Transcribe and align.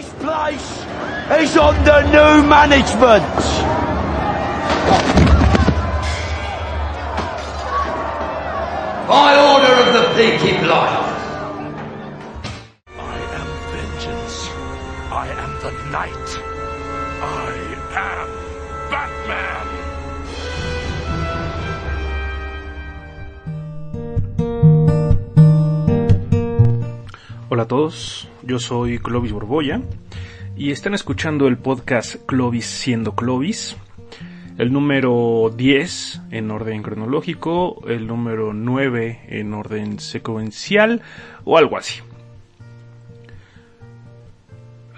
This 0.00 0.12
place 0.14 0.78
is 1.42 1.56
under 1.58 2.00
new 2.04 2.48
management. 2.48 3.36
By 9.06 9.30
order 9.52 9.74
of 9.82 9.88
the 9.92 10.04
Peaky 10.16 10.56
Blinders. 10.64 11.20
I 12.96 13.16
am 13.38 13.48
vengeance. 13.74 14.48
I 15.12 15.28
am 15.36 15.52
the 15.60 15.72
night. 15.90 16.28
I 17.20 17.52
am 17.92 18.28
Batman. 18.90 19.79
Hola 27.60 27.66
a 27.66 27.68
todos, 27.68 28.26
yo 28.42 28.58
soy 28.58 28.98
Clovis 29.00 29.32
Borboya 29.32 29.82
y 30.56 30.70
están 30.70 30.94
escuchando 30.94 31.46
el 31.46 31.58
podcast 31.58 32.16
Clovis 32.24 32.64
siendo 32.64 33.14
Clovis, 33.14 33.76
el 34.56 34.72
número 34.72 35.52
10 35.54 36.22
en 36.30 36.50
orden 36.52 36.82
cronológico, 36.82 37.86
el 37.86 38.06
número 38.06 38.54
9 38.54 39.26
en 39.28 39.52
orden 39.52 40.00
secuencial 40.00 41.02
o 41.44 41.58
algo 41.58 41.76
así. 41.76 42.00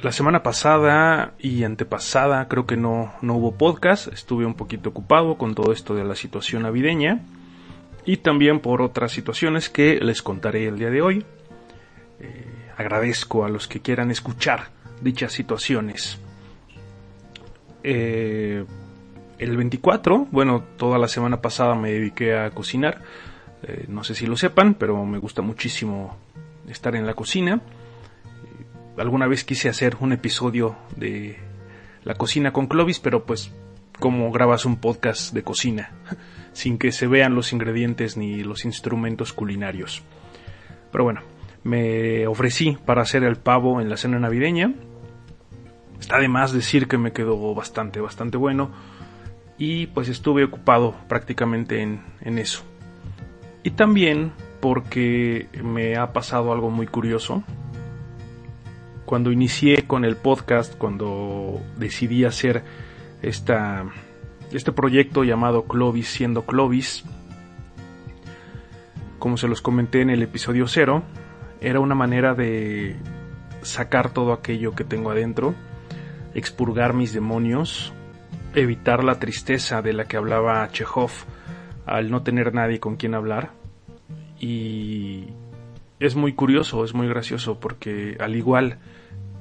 La 0.01 0.13
semana 0.13 0.45
pasada 0.45 1.35
y 1.41 1.65
antepasada 1.65 2.47
creo 2.47 2.65
que 2.65 2.77
no, 2.77 3.13
no 3.23 3.35
hubo 3.39 3.59
podcast, 3.59 4.07
estuve 4.13 4.47
un 4.47 4.55
poquito 4.55 4.91
ocupado 4.91 5.37
con 5.37 5.57
todo 5.57 5.73
esto 5.73 5.97
de 5.97 6.05
la 6.05 6.15
situación 6.15 6.63
navideña 6.63 7.23
y 8.07 8.19
también 8.19 8.61
por 8.61 8.83
otras 8.83 9.11
situaciones 9.11 9.69
que 9.69 9.99
les 10.01 10.23
contaré 10.23 10.69
el 10.69 10.79
día 10.79 10.91
de 10.91 11.03
hoy. 11.03 11.27
Eh, 12.23 12.52
agradezco 12.77 13.45
a 13.45 13.49
los 13.49 13.69
que 13.69 13.81
quieran 13.81 14.11
escuchar 14.11 14.71
dichas 15.01 15.33
situaciones. 15.33 16.19
Eh, 17.85 18.65
el 19.39 19.57
24, 19.57 20.29
bueno, 20.31 20.63
toda 20.77 20.99
la 20.99 21.09
semana 21.09 21.41
pasada 21.41 21.75
me 21.75 21.93
dediqué 21.93 22.37
a 22.37 22.51
cocinar. 22.51 23.03
Eh, 23.63 23.87
no 23.89 24.05
sé 24.05 24.15
si 24.15 24.27
lo 24.27 24.37
sepan, 24.37 24.75
pero 24.75 25.05
me 25.05 25.19
gusta 25.19 25.43
muchísimo 25.43 26.17
estar 26.69 26.95
en 26.95 27.07
la 27.07 27.15
cocina. 27.15 27.57
Eh, 27.57 29.01
alguna 29.01 29.27
vez 29.27 29.45
quise 29.45 29.69
hacer 29.69 29.97
un 30.01 30.13
episodio 30.13 30.77
de 30.97 31.39
la 32.05 32.15
cocina 32.15 32.53
con 32.53 32.67
Clovis, 32.67 33.01
pero 33.01 33.25
pues 33.25 33.53
como 33.99 34.31
grabas 34.33 34.65
un 34.65 34.77
podcast 34.77 35.33
de 35.33 35.43
cocina, 35.43 35.91
sin 36.53 36.79
que 36.79 36.93
se 36.93 37.07
vean 37.07 37.35
los 37.35 37.53
ingredientes 37.53 38.17
ni 38.17 38.43
los 38.43 38.65
instrumentos 38.65 39.33
culinarios. 39.33 40.03
Pero 40.91 41.05
bueno, 41.05 41.23
me 41.65 42.27
ofrecí 42.27 42.77
para 42.85 43.03
hacer 43.03 43.25
el 43.25 43.37
pavo 43.37 43.81
en 43.81 43.89
la 43.89 43.97
cena 43.97 44.19
navideña. 44.19 44.73
Está 46.01 46.19
de 46.19 46.29
más 46.29 46.53
decir 46.53 46.89
que 46.89 46.99
me 46.99 47.13
quedó 47.13 47.55
bastante, 47.55 48.01
bastante 48.01 48.37
bueno. 48.37 48.71
Y 49.59 49.87
pues 49.89 50.09
estuve 50.09 50.45
ocupado 50.45 50.95
prácticamente 51.09 51.81
en, 51.83 52.03
en 52.21 52.39
eso. 52.39 52.63
Y 53.63 53.71
también 53.71 54.33
porque 54.61 55.49
me 55.63 55.97
ha 55.97 56.13
pasado 56.13 56.53
algo 56.53 56.71
muy 56.71 56.87
curioso. 56.87 57.43
Cuando 59.05 59.31
inicié 59.31 59.87
con 59.87 60.05
el 60.05 60.17
podcast, 60.17 60.77
cuando 60.77 61.61
decidí 61.77 62.25
hacer 62.25 62.65
esta, 63.23 63.85
este 64.53 64.73
proyecto 64.73 65.25
llamado 65.25 65.65
Clovis 65.65 66.09
siendo 66.09 66.47
Clovis, 66.47 67.05
como 69.19 69.37
se 69.37 69.49
los 69.49 69.63
comenté 69.63 70.01
en 70.01 70.11
el 70.11 70.23
episodio 70.23 70.67
0, 70.67 71.03
era 71.63 71.81
una 71.81 71.95
manera 71.95 72.35
de 72.35 72.97
sacar 73.63 74.11
todo 74.11 74.33
aquello 74.33 74.75
que 74.75 74.85
tengo 74.85 75.11
adentro, 75.11 75.55
expurgar 76.35 76.93
mis 76.93 77.13
demonios, 77.13 77.93
evitar 78.55 79.05
la 79.05 79.19
tristeza 79.19 79.81
de 79.81 79.93
la 79.93 80.05
que 80.05 80.17
hablaba 80.17 80.69
Chekhov 80.71 81.13
al 81.87 82.11
no 82.11 82.23
tener 82.23 82.53
nadie 82.53 82.81
con 82.81 82.97
quien 82.97 83.15
hablar. 83.15 83.53
Y 84.39 85.29
es 86.01 86.17
muy 86.17 86.33
curioso, 86.33 86.85
es 86.85 86.95
muy 86.95 87.09
gracioso, 87.09 87.61
porque 87.61 88.17
al 88.19 88.35
igual 88.35 88.79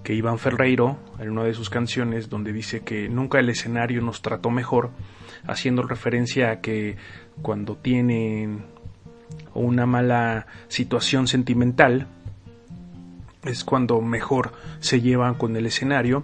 que 0.03 0.13
Iván 0.13 0.37
Ferreiro, 0.37 0.97
en 1.19 1.31
una 1.31 1.43
de 1.43 1.53
sus 1.53 1.69
canciones, 1.69 2.29
donde 2.29 2.53
dice 2.53 2.81
que 2.81 3.09
nunca 3.09 3.39
el 3.39 3.49
escenario 3.49 4.01
nos 4.01 4.21
trató 4.21 4.51
mejor, 4.51 4.91
haciendo 5.47 5.83
referencia 5.83 6.51
a 6.51 6.61
que 6.61 6.97
cuando 7.41 7.77
tienen 7.77 8.65
una 9.53 9.85
mala 9.85 10.47
situación 10.67 11.27
sentimental, 11.27 12.07
es 13.43 13.63
cuando 13.63 14.01
mejor 14.01 14.53
se 14.79 15.01
llevan 15.01 15.35
con 15.35 15.55
el 15.55 15.65
escenario. 15.65 16.23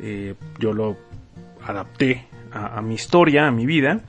Eh, 0.00 0.34
yo 0.58 0.72
lo 0.72 0.96
adapté 1.64 2.26
a, 2.52 2.78
a, 2.78 2.82
mi 2.82 2.94
historia, 2.94 3.46
a 3.46 3.50
mi 3.50 3.66
vida, 3.66 4.00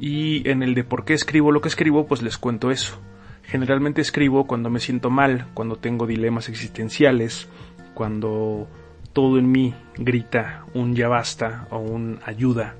y 0.00 0.48
en 0.48 0.62
el 0.62 0.74
de 0.74 0.84
por 0.84 1.04
qué 1.04 1.14
escribo 1.14 1.52
lo 1.52 1.60
que 1.60 1.68
escribo, 1.68 2.06
pues 2.06 2.22
les 2.22 2.38
cuento 2.38 2.70
eso. 2.70 2.98
Generalmente 3.42 4.00
escribo 4.00 4.46
cuando 4.46 4.70
me 4.70 4.78
siento 4.78 5.10
mal, 5.10 5.46
cuando 5.54 5.76
tengo 5.76 6.06
dilemas 6.06 6.48
existenciales, 6.48 7.48
cuando 7.94 8.68
todo 9.12 9.38
en 9.38 9.50
mí 9.50 9.74
grita 9.96 10.64
un 10.74 10.94
ya 10.94 11.08
basta 11.08 11.66
o 11.70 11.78
un 11.78 12.20
ayuda. 12.24 12.76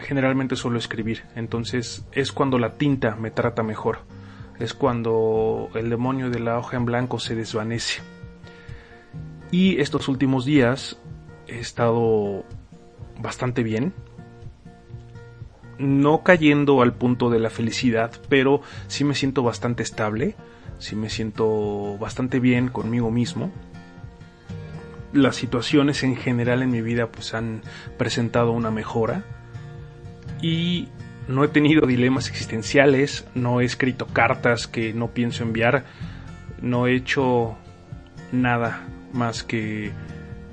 Generalmente 0.00 0.56
suelo 0.56 0.78
escribir, 0.78 1.24
entonces 1.34 2.04
es 2.12 2.32
cuando 2.32 2.58
la 2.58 2.74
tinta 2.74 3.16
me 3.16 3.30
trata 3.30 3.62
mejor 3.62 4.00
es 4.58 4.74
cuando 4.74 5.70
el 5.74 5.88
demonio 5.90 6.30
de 6.30 6.40
la 6.40 6.58
hoja 6.58 6.76
en 6.76 6.84
blanco 6.84 7.18
se 7.18 7.34
desvanece. 7.34 8.02
Y 9.50 9.80
estos 9.80 10.08
últimos 10.08 10.44
días 10.44 10.98
he 11.46 11.58
estado 11.58 12.44
bastante 13.20 13.62
bien. 13.62 13.92
No 15.78 16.24
cayendo 16.24 16.82
al 16.82 16.92
punto 16.92 17.30
de 17.30 17.38
la 17.38 17.50
felicidad, 17.50 18.12
pero 18.28 18.62
sí 18.88 19.04
me 19.04 19.14
siento 19.14 19.44
bastante 19.44 19.84
estable, 19.84 20.34
sí 20.78 20.96
me 20.96 21.08
siento 21.08 21.96
bastante 21.98 22.40
bien 22.40 22.68
conmigo 22.68 23.12
mismo. 23.12 23.52
Las 25.12 25.36
situaciones 25.36 26.02
en 26.02 26.16
general 26.16 26.62
en 26.62 26.70
mi 26.70 26.82
vida 26.82 27.06
pues 27.06 27.32
han 27.32 27.62
presentado 27.96 28.50
una 28.50 28.70
mejora 28.72 29.24
y 30.40 30.88
no 31.28 31.44
he 31.44 31.48
tenido 31.48 31.86
dilemas 31.86 32.28
existenciales, 32.28 33.26
no 33.34 33.60
he 33.60 33.64
escrito 33.64 34.06
cartas 34.06 34.66
que 34.66 34.92
no 34.94 35.08
pienso 35.08 35.42
enviar, 35.42 35.84
no 36.60 36.86
he 36.86 36.94
hecho 36.94 37.56
nada 38.32 38.86
más 39.12 39.42
que 39.42 39.92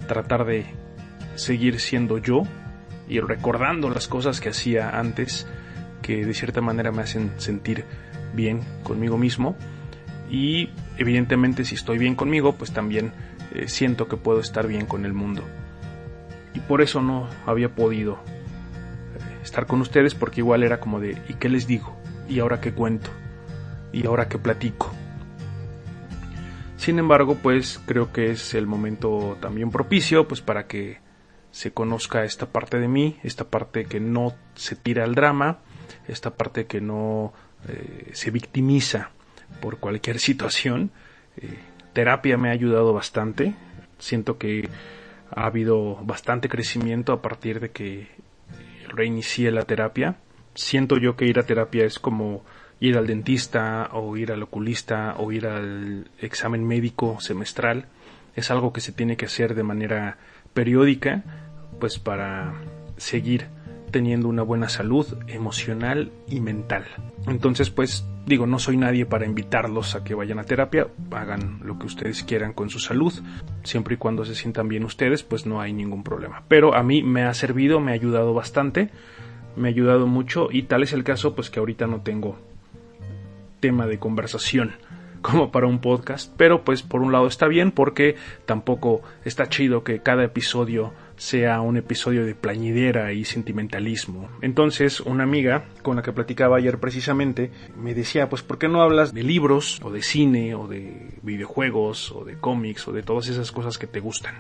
tratar 0.07 0.45
de 0.45 0.66
seguir 1.35 1.79
siendo 1.79 2.18
yo 2.18 2.44
y 3.07 3.19
recordando 3.19 3.90
las 3.90 4.07
cosas 4.07 4.40
que 4.40 4.50
hacía 4.50 4.97
antes 5.00 5.47
que 6.01 6.25
de 6.25 6.34
cierta 6.34 6.62
manera 6.62 6.91
me 6.91 7.01
hacen 7.01 7.31
sentir 7.38 7.85
bien 8.34 8.62
conmigo 8.84 9.18
mismo. 9.18 9.56
Y 10.29 10.69
evidentemente 10.97 11.66
si 11.66 11.75
estoy 11.75 11.97
bien 11.97 12.16
conmigo 12.16 12.53
pues 12.56 12.72
también 12.72 13.12
eh, 13.53 13.68
siento 13.68 14.07
que 14.07 14.18
puedo 14.18 14.40
estar 14.40 14.68
bien 14.68 14.85
con 14.85 15.06
el 15.06 15.13
mundo. 15.13 15.44
Y 16.53 16.59
por 16.59 16.81
eso 16.81 17.01
no 17.01 17.28
había 17.45 17.69
podido 17.75 18.19
estar 19.45 19.66
con 19.66 19.79
ustedes 19.79 20.16
porque 20.16 20.41
igual 20.41 20.63
era 20.63 20.79
como 20.79 21.00
de 21.00 21.22
¿y 21.29 21.35
qué 21.35 21.47
les 21.47 21.67
digo? 21.67 21.95
¿y 22.28 22.39
ahora 22.39 22.59
qué 22.59 22.73
cuento? 22.73 23.09
¿y 23.94 24.06
ahora 24.06 24.28
qué 24.28 24.38
platico? 24.38 24.91
Sin 26.78 27.00
embargo, 27.00 27.38
pues 27.41 27.79
creo 27.85 28.11
que 28.11 28.31
es 28.31 28.53
el 28.53 28.67
momento 28.67 29.38
también 29.39 29.72
propicio 29.72 30.28
pues 30.28 30.41
para 30.41 30.67
que 30.67 31.00
se 31.51 31.72
conozca 31.72 32.25
esta 32.25 32.47
parte 32.47 32.79
de 32.79 32.88
mí, 32.89 33.17
esta 33.23 33.45
parte 33.45 33.85
que 33.85 34.01
no 34.01 34.33
se 34.56 34.75
tira 34.75 35.06
al 35.06 35.16
drama, 35.16 35.59
esta 36.07 36.35
parte 36.35 36.66
que 36.66 36.81
no 36.81 37.33
eh, 37.69 38.09
se 38.13 38.29
victimiza 38.29 39.12
por 39.62 39.77
cualquier 39.77 40.19
situación. 40.19 40.91
Eh, 41.38 41.57
terapia 41.94 42.38
me 42.38 42.50
ha 42.50 42.51
ayudado 42.51 42.94
bastante, 42.94 43.56
siento 43.97 44.38
que 44.38 44.68
ha 45.33 45.45
habido 45.45 45.95
bastante 46.03 46.50
crecimiento 46.50 47.13
a 47.13 47.21
partir 47.21 47.62
de 47.62 47.71
que 47.71 48.09
reinicié 48.89 49.51
la 49.51 49.63
terapia. 49.63 50.17
Siento 50.53 50.97
yo 50.97 51.15
que 51.15 51.25
ir 51.25 51.39
a 51.39 51.45
terapia 51.45 51.85
es 51.85 51.99
como 51.99 52.43
ir 52.79 52.97
al 52.97 53.07
dentista 53.07 53.89
o 53.93 54.17
ir 54.17 54.31
al 54.31 54.43
oculista 54.43 55.15
o 55.17 55.31
ir 55.31 55.47
al 55.47 56.09
examen 56.19 56.65
médico 56.65 57.19
semestral. 57.19 57.87
Es 58.35 58.51
algo 58.51 58.73
que 58.73 58.81
se 58.81 58.91
tiene 58.91 59.17
que 59.17 59.25
hacer 59.25 59.55
de 59.55 59.63
manera 59.63 60.17
periódica, 60.53 61.23
pues 61.79 61.99
para 61.99 62.53
seguir 62.97 63.47
teniendo 63.95 64.27
una 64.27 64.44
buena 64.44 64.68
salud 64.68 65.07
emocional 65.25 66.12
y 66.27 66.42
mental. 66.42 66.83
Entonces, 67.27 67.69
pues 67.69 68.06
digo, 68.25 68.45
no 68.45 68.59
soy 68.59 68.75
nadie 68.75 69.06
para 69.06 69.25
invitarlos 69.25 69.95
a 69.95 70.03
que 70.03 70.13
vayan 70.13 70.38
a 70.38 70.44
terapia, 70.44 70.88
hagan 71.12 71.62
lo 71.63 71.80
que 71.80 71.86
ustedes 71.86 72.21
quieran 72.25 72.51
con 72.51 72.69
su 72.69 72.80
salud, 72.80 73.13
siempre 73.63 73.94
y 73.94 73.97
cuando 73.97 74.25
se 74.25 74.36
sientan 74.36 74.68
bien 74.68 74.83
ustedes, 74.83 75.24
pues 75.24 75.45
no 75.45 75.62
hay 75.62 75.71
ningún 75.71 76.03
problema. 76.03 76.44
Pero 76.50 76.75
a 76.75 76.83
mí 76.83 77.03
me 77.03 77.24
ha 77.24 77.33
servido, 77.33 77.80
me 77.80 77.92
ha 77.92 77.94
ayudado 77.94 78.33
bastante, 78.33 78.89
me 79.56 79.69
ha 79.69 79.71
ayudado 79.71 80.07
mucho 80.07 80.50
y 80.51 80.63
tal 80.63 80.83
es 80.83 80.92
el 80.92 81.06
caso, 81.06 81.33
pues 81.33 81.50
que 81.50 81.62
ahorita 81.62 81.88
no 81.88 82.01
tengo 82.01 82.38
tema 83.62 83.88
de 83.88 83.97
conversación 83.97 84.74
como 85.21 85.53
para 85.53 85.68
un 85.68 85.80
podcast, 85.80 86.33
pero 86.36 86.65
pues 86.65 86.83
por 86.83 87.01
un 87.01 87.13
lado 87.13 87.27
está 87.27 87.47
bien 87.47 87.71
porque 87.71 88.18
tampoco 88.45 89.03
está 89.24 89.47
chido 89.47 89.86
que 89.86 90.01
cada 90.01 90.25
episodio 90.25 90.92
sea 91.17 91.62
un 91.62 91.77
episodio 91.77 92.25
de 92.25 92.35
plañidera 92.35 93.13
y 93.13 93.25
sentimentalismo. 93.25 94.29
Entonces, 94.41 95.00
una 95.00 95.23
amiga 95.23 95.65
con 95.81 95.95
la 95.95 96.01
que 96.01 96.12
platicaba 96.12 96.57
ayer 96.57 96.79
precisamente 96.79 97.51
me 97.77 97.94
decía, 97.94 98.29
pues, 98.29 98.41
¿por 98.41 98.57
qué 98.57 98.67
no 98.67 98.81
hablas 98.81 99.13
de 99.13 99.23
libros 99.23 99.79
o 99.83 99.91
de 99.91 100.01
cine 100.01 100.56
o 100.56 100.67
de 100.67 101.12
videojuegos 101.21 102.12
o 102.12 102.25
de 102.25 102.38
cómics 102.38 102.88
o 102.88 102.91
de 102.91 103.03
todas 103.03 103.27
esas 103.27 103.51
cosas 103.51 103.77
que 103.77 103.88
te 103.88 104.00
gustan? 104.00 104.35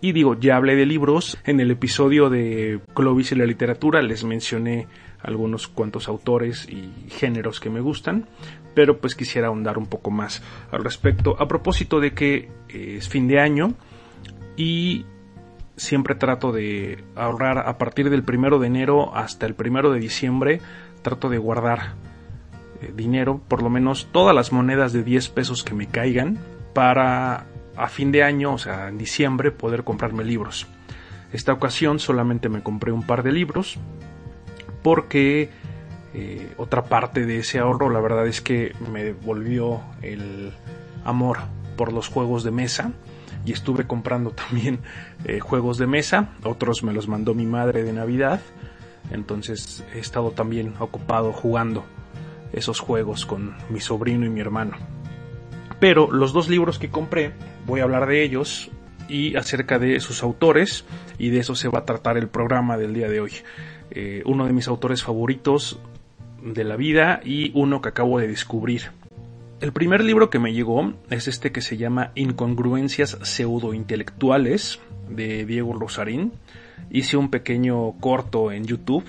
Y 0.00 0.10
digo, 0.12 0.38
ya 0.38 0.56
hablé 0.56 0.74
de 0.74 0.84
libros. 0.84 1.38
En 1.44 1.60
el 1.60 1.70
episodio 1.70 2.28
de 2.28 2.80
Clovis 2.92 3.30
y 3.30 3.36
la 3.36 3.46
literatura 3.46 4.02
les 4.02 4.24
mencioné 4.24 4.88
algunos 5.22 5.68
cuantos 5.68 6.08
autores 6.08 6.68
y 6.68 7.08
géneros 7.08 7.60
que 7.60 7.70
me 7.70 7.80
gustan, 7.80 8.26
pero 8.74 8.98
pues 8.98 9.14
quisiera 9.14 9.46
ahondar 9.46 9.78
un 9.78 9.86
poco 9.86 10.10
más 10.10 10.42
al 10.72 10.82
respecto. 10.82 11.40
A 11.40 11.46
propósito 11.46 12.00
de 12.00 12.12
que 12.14 12.50
eh, 12.68 12.96
es 12.98 13.08
fin 13.08 13.28
de 13.28 13.38
año 13.38 13.74
y 14.56 15.06
siempre 15.76 16.14
trato 16.14 16.52
de 16.52 17.04
ahorrar 17.16 17.58
a 17.58 17.78
partir 17.78 18.10
del 18.10 18.22
primero 18.22 18.58
de 18.58 18.66
enero 18.66 19.14
hasta 19.14 19.46
el 19.46 19.54
primero 19.54 19.92
de 19.92 20.00
diciembre. 20.00 20.60
Trato 21.02 21.28
de 21.28 21.38
guardar 21.38 21.94
eh, 22.80 22.92
dinero, 22.94 23.40
por 23.48 23.62
lo 23.62 23.70
menos 23.70 24.08
todas 24.12 24.34
las 24.34 24.52
monedas 24.52 24.92
de 24.92 25.02
10 25.02 25.28
pesos 25.30 25.64
que 25.64 25.74
me 25.74 25.86
caigan, 25.86 26.38
para 26.74 27.46
a 27.76 27.88
fin 27.88 28.12
de 28.12 28.22
año, 28.22 28.54
o 28.54 28.58
sea, 28.58 28.88
en 28.88 28.98
diciembre, 28.98 29.50
poder 29.50 29.84
comprarme 29.84 30.24
libros. 30.24 30.66
Esta 31.32 31.52
ocasión 31.52 31.98
solamente 31.98 32.48
me 32.48 32.62
compré 32.62 32.92
un 32.92 33.06
par 33.06 33.22
de 33.22 33.32
libros 33.32 33.78
porque 34.82 35.50
eh, 36.12 36.52
otra 36.58 36.84
parte 36.84 37.24
de 37.24 37.38
ese 37.38 37.58
ahorro, 37.58 37.88
la 37.88 38.00
verdad 38.00 38.26
es 38.26 38.42
que 38.42 38.74
me 38.92 39.12
volvió 39.12 39.80
el 40.02 40.52
amor 41.04 41.38
por 41.76 41.92
los 41.92 42.08
juegos 42.08 42.44
de 42.44 42.50
mesa 42.50 42.92
y 43.44 43.52
estuve 43.52 43.86
comprando 43.86 44.30
también 44.48 44.80
eh, 45.24 45.40
juegos 45.40 45.78
de 45.78 45.86
mesa, 45.86 46.30
otros 46.44 46.82
me 46.82 46.92
los 46.92 47.08
mandó 47.08 47.34
mi 47.34 47.46
madre 47.46 47.82
de 47.82 47.92
Navidad, 47.92 48.40
entonces 49.10 49.84
he 49.94 49.98
estado 49.98 50.30
también 50.30 50.74
ocupado 50.78 51.32
jugando 51.32 51.84
esos 52.52 52.80
juegos 52.80 53.26
con 53.26 53.54
mi 53.70 53.80
sobrino 53.80 54.26
y 54.26 54.30
mi 54.30 54.40
hermano. 54.40 54.76
Pero 55.80 56.10
los 56.12 56.32
dos 56.32 56.48
libros 56.48 56.78
que 56.78 56.90
compré, 56.90 57.32
voy 57.66 57.80
a 57.80 57.84
hablar 57.84 58.06
de 58.06 58.22
ellos 58.22 58.70
y 59.08 59.36
acerca 59.36 59.78
de 59.78 59.98
sus 60.00 60.22
autores 60.22 60.84
y 61.18 61.30
de 61.30 61.40
eso 61.40 61.54
se 61.54 61.68
va 61.68 61.80
a 61.80 61.84
tratar 61.84 62.16
el 62.16 62.28
programa 62.28 62.76
del 62.76 62.94
día 62.94 63.08
de 63.08 63.20
hoy. 63.20 63.32
Eh, 63.90 64.22
uno 64.24 64.46
de 64.46 64.52
mis 64.52 64.68
autores 64.68 65.02
favoritos 65.02 65.80
de 66.42 66.64
la 66.64 66.76
vida 66.76 67.20
y 67.24 67.50
uno 67.54 67.82
que 67.82 67.88
acabo 67.88 68.18
de 68.18 68.28
descubrir 68.28 68.90
el 69.62 69.72
primer 69.72 70.02
libro 70.02 70.28
que 70.28 70.40
me 70.40 70.52
llegó 70.52 70.92
es 71.08 71.28
este 71.28 71.52
que 71.52 71.60
se 71.60 71.76
llama 71.76 72.10
Incongruencias 72.16 73.16
pseudointelectuales 73.22 74.80
de 75.08 75.46
Diego 75.46 75.72
Rosarín. 75.72 76.32
Hice 76.90 77.16
un 77.16 77.30
pequeño 77.30 77.92
corto 78.00 78.50
en 78.50 78.64
YouTube 78.64 79.04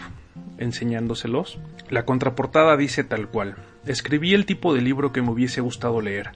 enseñándoselos. 0.59 1.57
La 1.89 2.05
contraportada 2.05 2.77
dice 2.77 3.03
tal 3.03 3.29
cual. 3.29 3.55
Escribí 3.87 4.35
el 4.35 4.45
tipo 4.45 4.75
de 4.75 4.81
libro 4.81 5.11
que 5.11 5.23
me 5.23 5.31
hubiese 5.31 5.59
gustado 5.59 6.01
leer, 6.01 6.29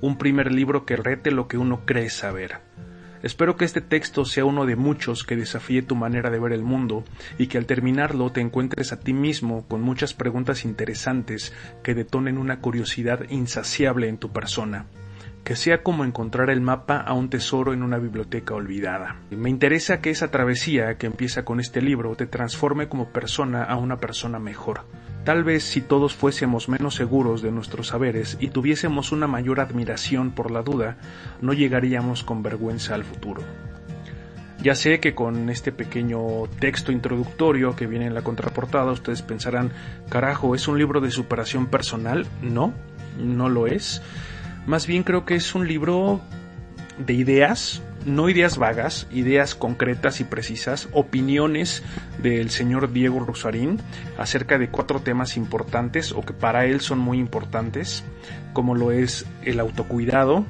un 0.00 0.18
primer 0.18 0.52
libro 0.52 0.86
que 0.86 0.94
rete 0.94 1.32
lo 1.32 1.48
que 1.48 1.58
uno 1.58 1.80
cree 1.84 2.10
saber. 2.10 2.58
Espero 3.24 3.56
que 3.56 3.64
este 3.64 3.80
texto 3.80 4.26
sea 4.26 4.44
uno 4.44 4.66
de 4.66 4.76
muchos 4.76 5.24
que 5.24 5.34
desafíe 5.34 5.80
tu 5.80 5.96
manera 5.96 6.28
de 6.28 6.38
ver 6.38 6.52
el 6.52 6.62
mundo 6.62 7.04
y 7.38 7.46
que 7.46 7.56
al 7.56 7.64
terminarlo 7.64 8.30
te 8.30 8.42
encuentres 8.42 8.92
a 8.92 9.00
ti 9.00 9.14
mismo 9.14 9.66
con 9.66 9.80
muchas 9.80 10.12
preguntas 10.12 10.66
interesantes 10.66 11.54
que 11.82 11.94
detonen 11.94 12.36
una 12.36 12.60
curiosidad 12.60 13.20
insaciable 13.30 14.08
en 14.08 14.18
tu 14.18 14.30
persona 14.30 14.84
que 15.44 15.56
sea 15.56 15.82
como 15.82 16.04
encontrar 16.04 16.48
el 16.48 16.62
mapa 16.62 16.96
a 16.96 17.12
un 17.12 17.28
tesoro 17.28 17.74
en 17.74 17.82
una 17.82 17.98
biblioteca 17.98 18.54
olvidada. 18.54 19.16
Me 19.30 19.50
interesa 19.50 20.00
que 20.00 20.08
esa 20.10 20.30
travesía 20.30 20.96
que 20.96 21.06
empieza 21.06 21.44
con 21.44 21.60
este 21.60 21.82
libro 21.82 22.16
te 22.16 22.26
transforme 22.26 22.88
como 22.88 23.10
persona 23.10 23.62
a 23.62 23.76
una 23.76 23.98
persona 23.98 24.38
mejor. 24.38 24.80
Tal 25.24 25.44
vez 25.44 25.64
si 25.64 25.82
todos 25.82 26.14
fuésemos 26.14 26.68
menos 26.68 26.94
seguros 26.94 27.42
de 27.42 27.50
nuestros 27.50 27.88
saberes 27.88 28.38
y 28.40 28.48
tuviésemos 28.48 29.12
una 29.12 29.26
mayor 29.26 29.60
admiración 29.60 30.30
por 30.32 30.50
la 30.50 30.62
duda, 30.62 30.96
no 31.42 31.52
llegaríamos 31.52 32.24
con 32.24 32.42
vergüenza 32.42 32.94
al 32.94 33.04
futuro. 33.04 33.42
Ya 34.62 34.74
sé 34.74 34.98
que 34.98 35.14
con 35.14 35.50
este 35.50 35.72
pequeño 35.72 36.46
texto 36.58 36.90
introductorio 36.90 37.76
que 37.76 37.86
viene 37.86 38.06
en 38.06 38.14
la 38.14 38.22
contraportada 38.22 38.92
ustedes 38.92 39.20
pensarán, 39.20 39.72
carajo, 40.08 40.54
¿es 40.54 40.68
un 40.68 40.78
libro 40.78 41.02
de 41.02 41.10
superación 41.10 41.66
personal? 41.66 42.26
No, 42.40 42.72
no 43.18 43.50
lo 43.50 43.66
es 43.66 44.00
más 44.66 44.86
bien 44.86 45.02
creo 45.02 45.24
que 45.24 45.34
es 45.34 45.54
un 45.54 45.68
libro 45.68 46.20
de 46.98 47.12
ideas, 47.14 47.82
no 48.04 48.28
ideas 48.28 48.56
vagas, 48.58 49.06
ideas 49.10 49.54
concretas 49.54 50.20
y 50.20 50.24
precisas, 50.24 50.88
opiniones 50.92 51.82
del 52.22 52.50
señor 52.50 52.92
Diego 52.92 53.20
Rosarín 53.20 53.80
acerca 54.18 54.58
de 54.58 54.68
cuatro 54.68 55.00
temas 55.00 55.36
importantes 55.36 56.12
o 56.12 56.22
que 56.22 56.32
para 56.32 56.66
él 56.66 56.80
son 56.80 56.98
muy 56.98 57.18
importantes, 57.18 58.04
como 58.52 58.74
lo 58.74 58.92
es 58.92 59.26
el 59.42 59.60
autocuidado, 59.60 60.44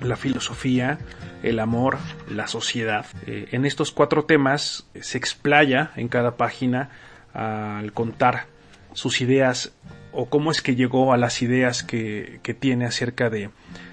la 0.00 0.16
filosofía, 0.16 0.98
el 1.42 1.58
amor, 1.58 1.98
la 2.28 2.46
sociedad. 2.46 3.06
Eh, 3.26 3.48
en 3.52 3.64
estos 3.64 3.92
cuatro 3.92 4.24
temas 4.24 4.86
se 5.00 5.18
explaya 5.18 5.92
en 5.96 6.08
cada 6.08 6.36
página 6.36 6.90
al 7.32 7.92
contar 7.92 8.46
sus 8.92 9.20
ideas 9.20 9.72
o 10.16 10.30
cómo 10.30 10.50
es 10.50 10.62
que 10.62 10.74
llegó 10.74 11.12
a 11.12 11.18
las 11.18 11.42
ideas 11.42 11.82
que, 11.82 12.40
tiene 12.58 12.86
acerca 12.86 13.28
de 13.28 13.50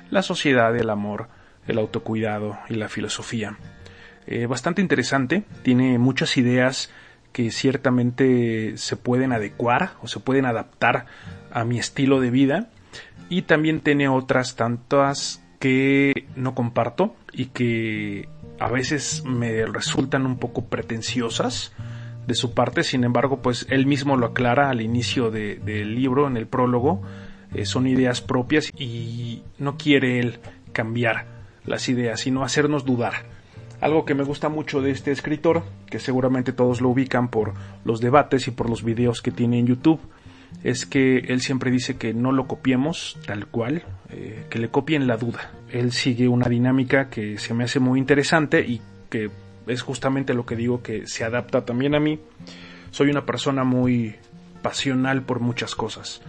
la 0.09 0.23
sociedad, 0.23 0.75
el 0.75 0.89
amor, 0.89 1.27
el 1.67 1.77
autocuidado 1.77 2.57
y 2.69 2.75
la 2.75 2.87
filosofía. 2.87 3.57
Eh, 4.25 4.45
bastante 4.45 4.81
interesante, 4.81 5.43
tiene 5.63 5.99
muchas 5.99 6.37
ideas 6.37 6.89
que 7.33 7.51
ciertamente 7.51 8.77
se 8.77 8.95
pueden 8.95 9.33
adecuar 9.33 9.95
o 10.01 10.07
se 10.07 10.21
pueden 10.21 10.45
adaptar 10.45 11.07
a 11.51 11.65
mi 11.65 11.77
estilo 11.77 12.21
de 12.21 12.31
vida 12.31 12.69
y 13.27 13.41
también 13.41 13.81
tiene 13.81 14.07
otras 14.07 14.55
tantas 14.55 15.43
que 15.59 16.27
no 16.37 16.55
comparto 16.55 17.17
y 17.33 17.47
que 17.47 18.29
a 18.59 18.69
veces 18.69 19.23
me 19.25 19.65
resultan 19.65 20.25
un 20.25 20.37
poco 20.37 20.65
pretenciosas 20.65 21.73
de 22.27 22.35
su 22.35 22.53
parte, 22.53 22.83
sin 22.83 23.03
embargo, 23.03 23.41
pues 23.41 23.67
él 23.69 23.85
mismo 23.85 24.17
lo 24.17 24.27
aclara 24.27 24.69
al 24.69 24.81
inicio 24.81 25.31
del 25.31 25.95
libro, 25.95 26.27
en 26.27 26.37
el 26.37 26.47
prólogo, 26.47 27.01
eh, 27.53 27.65
son 27.65 27.87
ideas 27.87 28.21
propias 28.21 28.71
y 28.77 29.43
no 29.59 29.77
quiere 29.77 30.19
él 30.19 30.39
cambiar 30.71 31.27
las 31.65 31.87
ideas, 31.89 32.21
sino 32.21 32.43
hacernos 32.43 32.85
dudar. 32.85 33.13
Algo 33.79 34.05
que 34.05 34.15
me 34.15 34.23
gusta 34.23 34.49
mucho 34.49 34.81
de 34.81 34.91
este 34.91 35.11
escritor, 35.11 35.63
que 35.89 35.99
seguramente 35.99 36.53
todos 36.53 36.81
lo 36.81 36.89
ubican 36.89 37.29
por 37.29 37.53
los 37.83 37.99
debates 37.99 38.47
y 38.47 38.51
por 38.51 38.69
los 38.69 38.83
videos 38.83 39.21
que 39.21 39.31
tiene 39.31 39.59
en 39.59 39.67
YouTube, 39.67 39.99
es 40.63 40.85
que 40.85 41.17
él 41.17 41.41
siempre 41.41 41.71
dice 41.71 41.97
que 41.97 42.13
no 42.13 42.31
lo 42.31 42.47
copiemos 42.47 43.17
tal 43.25 43.47
cual, 43.47 43.83
eh, 44.09 44.45
que 44.49 44.59
le 44.59 44.69
copien 44.69 45.07
la 45.07 45.17
duda. 45.17 45.51
Él 45.69 45.91
sigue 45.91 46.27
una 46.27 46.47
dinámica 46.47 47.09
que 47.09 47.37
se 47.37 47.53
me 47.53 47.65
hace 47.65 47.79
muy 47.79 47.99
interesante 47.99 48.61
y 48.65 48.81
que 49.09 49.29
es 49.67 49.81
justamente 49.81 50.33
lo 50.33 50.45
que 50.45 50.55
digo 50.55 50.81
que 50.81 51.07
se 51.07 51.23
adapta 51.23 51.65
también 51.65 51.95
a 51.95 51.99
mí. 51.99 52.19
Soy 52.91 53.09
una 53.09 53.25
persona 53.25 53.63
muy 53.63 54.15
pasional 54.61 55.23
por 55.23 55.39
muchas 55.39 55.75
cosas. 55.75 56.21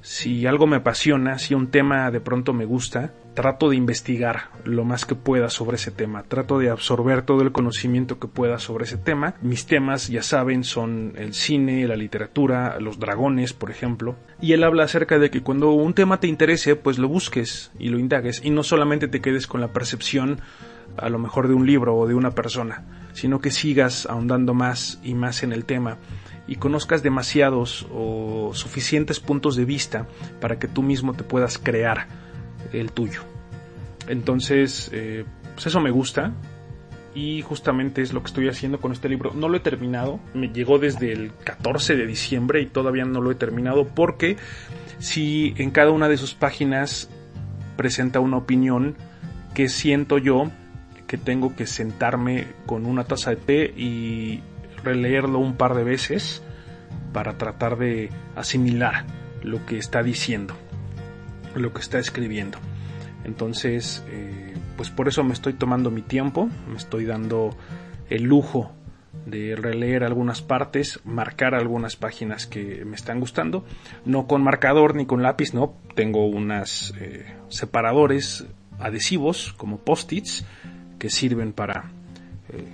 Si 0.00 0.46
algo 0.46 0.66
me 0.66 0.76
apasiona, 0.76 1.38
si 1.38 1.54
un 1.54 1.68
tema 1.68 2.10
de 2.10 2.20
pronto 2.20 2.52
me 2.52 2.64
gusta, 2.64 3.12
trato 3.34 3.70
de 3.70 3.76
investigar 3.76 4.50
lo 4.64 4.84
más 4.84 5.04
que 5.04 5.14
pueda 5.14 5.48
sobre 5.50 5.76
ese 5.76 5.90
tema, 5.90 6.22
trato 6.22 6.58
de 6.58 6.70
absorber 6.70 7.22
todo 7.22 7.42
el 7.42 7.52
conocimiento 7.52 8.18
que 8.18 8.28
pueda 8.28 8.58
sobre 8.58 8.84
ese 8.84 8.96
tema. 8.96 9.34
Mis 9.42 9.66
temas, 9.66 10.08
ya 10.08 10.22
saben, 10.22 10.64
son 10.64 11.12
el 11.16 11.34
cine, 11.34 11.86
la 11.86 11.96
literatura, 11.96 12.78
los 12.80 12.98
dragones, 12.98 13.52
por 13.52 13.70
ejemplo. 13.70 14.16
Y 14.40 14.52
él 14.52 14.64
habla 14.64 14.84
acerca 14.84 15.18
de 15.18 15.30
que 15.30 15.42
cuando 15.42 15.70
un 15.70 15.94
tema 15.94 16.20
te 16.20 16.26
interese, 16.26 16.76
pues 16.76 16.98
lo 16.98 17.08
busques 17.08 17.70
y 17.78 17.88
lo 17.88 17.98
indagues 17.98 18.40
y 18.44 18.50
no 18.50 18.62
solamente 18.62 19.08
te 19.08 19.20
quedes 19.20 19.46
con 19.46 19.60
la 19.60 19.72
percepción 19.72 20.40
a 20.98 21.08
lo 21.08 21.18
mejor 21.18 21.48
de 21.48 21.54
un 21.54 21.66
libro 21.66 21.96
o 21.96 22.06
de 22.06 22.14
una 22.14 22.32
persona, 22.32 22.84
sino 23.12 23.40
que 23.40 23.50
sigas 23.50 24.06
ahondando 24.06 24.54
más 24.54 25.00
y 25.02 25.14
más 25.14 25.42
en 25.42 25.52
el 25.52 25.64
tema 25.64 25.98
y 26.46 26.56
conozcas 26.56 27.02
demasiados 27.02 27.86
o 27.92 28.50
suficientes 28.54 29.20
puntos 29.20 29.54
de 29.54 29.64
vista 29.66 30.06
para 30.40 30.58
que 30.58 30.66
tú 30.66 30.82
mismo 30.82 31.12
te 31.12 31.22
puedas 31.22 31.58
crear 31.58 32.06
el 32.72 32.90
tuyo. 32.90 33.20
Entonces, 34.08 34.90
eh, 34.92 35.24
pues 35.54 35.66
eso 35.66 35.80
me 35.80 35.90
gusta 35.90 36.32
y 37.14 37.42
justamente 37.42 38.00
es 38.00 38.12
lo 38.12 38.22
que 38.22 38.28
estoy 38.28 38.48
haciendo 38.48 38.80
con 38.80 38.92
este 38.92 39.08
libro. 39.08 39.32
No 39.34 39.48
lo 39.48 39.58
he 39.58 39.60
terminado, 39.60 40.20
me 40.34 40.48
llegó 40.48 40.78
desde 40.78 41.12
el 41.12 41.32
14 41.44 41.96
de 41.96 42.06
diciembre 42.06 42.62
y 42.62 42.66
todavía 42.66 43.04
no 43.04 43.20
lo 43.20 43.30
he 43.30 43.34
terminado 43.34 43.86
porque 43.86 44.36
si 44.98 45.54
en 45.58 45.70
cada 45.70 45.90
una 45.90 46.08
de 46.08 46.16
sus 46.16 46.34
páginas 46.34 47.10
presenta 47.76 48.20
una 48.20 48.38
opinión 48.38 48.96
que 49.54 49.68
siento 49.68 50.18
yo 50.18 50.50
que 51.08 51.18
tengo 51.18 51.56
que 51.56 51.66
sentarme 51.66 52.46
con 52.66 52.86
una 52.86 53.04
taza 53.04 53.30
de 53.30 53.36
té 53.36 53.64
y 53.76 54.42
releerlo 54.84 55.40
un 55.40 55.56
par 55.56 55.74
de 55.74 55.82
veces 55.82 56.42
para 57.12 57.36
tratar 57.38 57.78
de 57.78 58.10
asimilar 58.36 59.04
lo 59.42 59.66
que 59.66 59.78
está 59.78 60.04
diciendo. 60.04 60.54
lo 61.54 61.72
que 61.72 61.80
está 61.80 61.98
escribiendo. 61.98 62.58
Entonces, 63.24 64.04
eh, 64.10 64.54
pues 64.76 64.90
por 64.90 65.08
eso 65.08 65.24
me 65.24 65.32
estoy 65.32 65.54
tomando 65.54 65.90
mi 65.90 66.02
tiempo, 66.02 66.48
me 66.68 66.76
estoy 66.76 67.04
dando 67.04 67.56
el 68.10 68.22
lujo 68.22 68.70
de 69.26 69.56
releer 69.56 70.04
algunas 70.04 70.40
partes, 70.40 71.00
marcar 71.04 71.54
algunas 71.54 71.96
páginas 71.96 72.46
que 72.46 72.84
me 72.84 72.94
están 72.94 73.18
gustando, 73.18 73.64
no 74.04 74.26
con 74.28 74.42
marcador 74.42 74.94
ni 74.94 75.04
con 75.04 75.22
lápiz, 75.22 75.52
no, 75.52 75.74
tengo 75.96 76.26
unas 76.26 76.94
eh, 77.00 77.26
separadores 77.48 78.46
adhesivos 78.78 79.52
como 79.54 79.78
post-its 79.78 80.44
que 80.98 81.10
sirven 81.10 81.52
para 81.52 81.90
eh, 82.50 82.64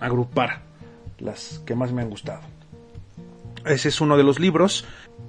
agrupar 0.00 0.62
las 1.18 1.62
que 1.66 1.74
más 1.74 1.92
me 1.92 2.02
han 2.02 2.10
gustado. 2.10 2.40
Ese 3.64 3.88
es 3.88 4.00
uno 4.00 4.16
de 4.16 4.22
los 4.22 4.40
libros. 4.40 4.86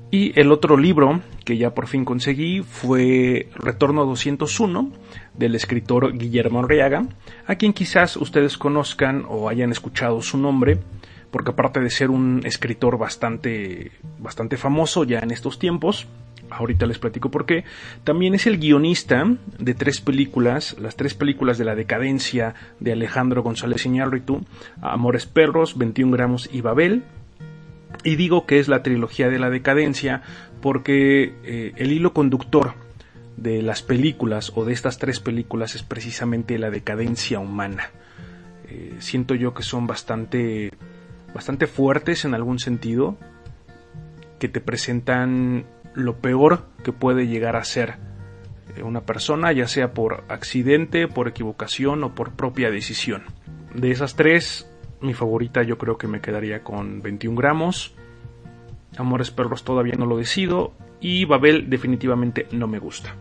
Y 0.10 0.38
el 0.40 0.52
otro 0.52 0.76
libro 0.76 1.22
que 1.46 1.58
ya 1.58 1.74
por 1.74 1.88
fin 1.88 2.04
conseguí 2.04 2.62
fue 2.62 3.48
Retorno 3.56 4.06
201 4.06 4.92
del 5.34 5.56
escritor 5.56 6.18
Guillermo 6.18 6.60
Arriaga, 6.60 7.06
a 7.48 7.56
quien 7.56 7.72
quizás 7.72 8.18
ustedes 8.18 8.58
conozcan 8.58 9.26
o 9.30 9.48
hayan 9.48 9.72
escuchado 9.72 10.22
su 10.22 10.38
nombre, 10.38 10.80
porque 11.32 11.52
aparte 11.52 11.80
de 11.80 11.90
ser 11.90 12.10
un 12.10 12.42
escritor 12.44 12.98
bastante, 12.98 13.92
bastante 14.20 14.58
famoso 14.58 15.06
ya 15.06 15.20
en 15.20 15.32
estos 15.32 15.60
tiempos, 15.60 16.08
ahorita 16.52 16.86
les 16.86 17.00
platico 17.00 17.32
por 17.32 17.46
qué, 17.46 17.64
también 18.04 18.36
es 18.36 18.48
el 18.48 18.58
guionista 18.58 19.26
de 19.58 19.74
tres 19.74 20.02
películas, 20.02 20.76
las 20.80 20.96
tres 20.96 21.14
películas 21.14 21.58
de 21.58 21.66
la 21.66 21.76
decadencia 21.76 22.56
de 22.80 22.92
Alejandro 22.94 23.44
González 23.44 23.86
Iñárritu, 23.86 24.46
Amores 24.82 25.26
Perros, 25.26 25.78
21 25.78 26.12
gramos 26.12 26.50
y 26.52 26.62
Babel, 26.62 27.04
y 28.04 28.16
digo 28.16 28.46
que 28.46 28.60
es 28.60 28.68
la 28.68 28.84
trilogía 28.84 29.30
de 29.30 29.40
la 29.40 29.50
decadencia 29.50 30.22
porque 30.62 31.34
eh, 31.44 31.74
el 31.76 31.92
hilo 31.92 32.14
conductor 32.14 32.74
de 33.38 33.62
las 33.62 33.82
películas 33.82 34.52
o 34.56 34.66
de 34.66 34.74
estas 34.74 34.98
tres 34.98 35.20
películas 35.20 35.76
es 35.76 35.84
precisamente 35.84 36.60
la 36.60 36.70
decadencia 36.70 37.40
humana. 37.40 37.90
Eh, 38.70 38.96
siento 39.00 39.36
yo 39.36 39.54
que 39.54 39.64
son 39.64 39.88
bastante, 39.88 40.72
bastante 41.34 41.68
fuertes 41.68 42.24
en 42.26 42.34
algún 42.34 42.60
sentido, 42.60 43.18
que 44.40 44.48
te 44.48 44.62
presentan 44.62 45.66
lo 45.94 46.18
peor 46.18 46.66
que 46.84 46.92
puede 46.92 47.28
llegar 47.28 47.56
a 47.56 47.64
ser 47.64 47.96
eh, 48.76 48.84
una 48.84 49.02
persona, 49.02 49.52
ya 49.52 49.68
sea 49.68 49.94
por 49.94 50.24
accidente, 50.30 51.08
por 51.08 51.28
equivocación 51.28 52.04
o 52.04 52.16
por 52.16 52.32
propia 52.32 52.72
decisión. 52.72 53.24
De 53.74 53.92
esas 53.92 54.16
tres, 54.16 54.70
mi 55.02 55.14
favorita 55.14 55.64
yo 55.64 55.78
creo 55.78 55.98
que 55.98 56.08
me 56.08 56.22
quedaría 56.22 56.64
con 56.64 57.02
21 57.02 57.38
gramos. 57.38 57.94
Amores 58.98 59.32
Perros 59.32 59.64
todavía 59.64 59.96
no 59.98 60.06
lo 60.06 60.18
decido. 60.18 60.74
Y 61.00 61.26
Babel 61.26 61.70
definitivamente 61.70 62.48
no 62.52 62.68
me 62.68 62.78
gusta. 62.78 63.16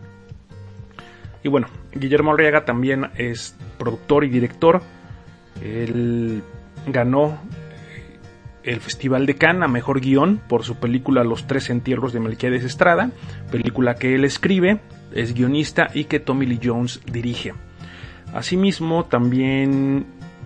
Y 1.43 1.49
bueno, 1.49 1.67
Guillermo 1.93 2.33
Arriaga 2.33 2.65
también 2.65 3.09
es 3.15 3.57
productor 3.79 4.23
y 4.23 4.29
director. 4.29 4.81
Él 5.63 6.43
ganó 6.85 7.39
el 8.63 8.79
Festival 8.79 9.25
de 9.25 9.35
Cannes 9.35 9.63
a 9.63 9.67
Mejor 9.67 10.01
Guión 10.01 10.41
por 10.47 10.63
su 10.63 10.75
película 10.75 11.23
Los 11.23 11.47
Tres 11.47 11.69
Entierros 11.69 12.13
de 12.13 12.19
Melquiades 12.19 12.63
Estrada, 12.63 13.11
película 13.51 13.95
que 13.95 14.15
él 14.15 14.25
escribe, 14.25 14.79
es 15.13 15.33
guionista 15.33 15.89
y 15.93 16.05
que 16.05 16.19
Tommy 16.19 16.45
Lee 16.45 16.59
Jones 16.63 17.01
dirige. 17.11 17.53
Asimismo, 18.33 19.05
también 19.05 20.05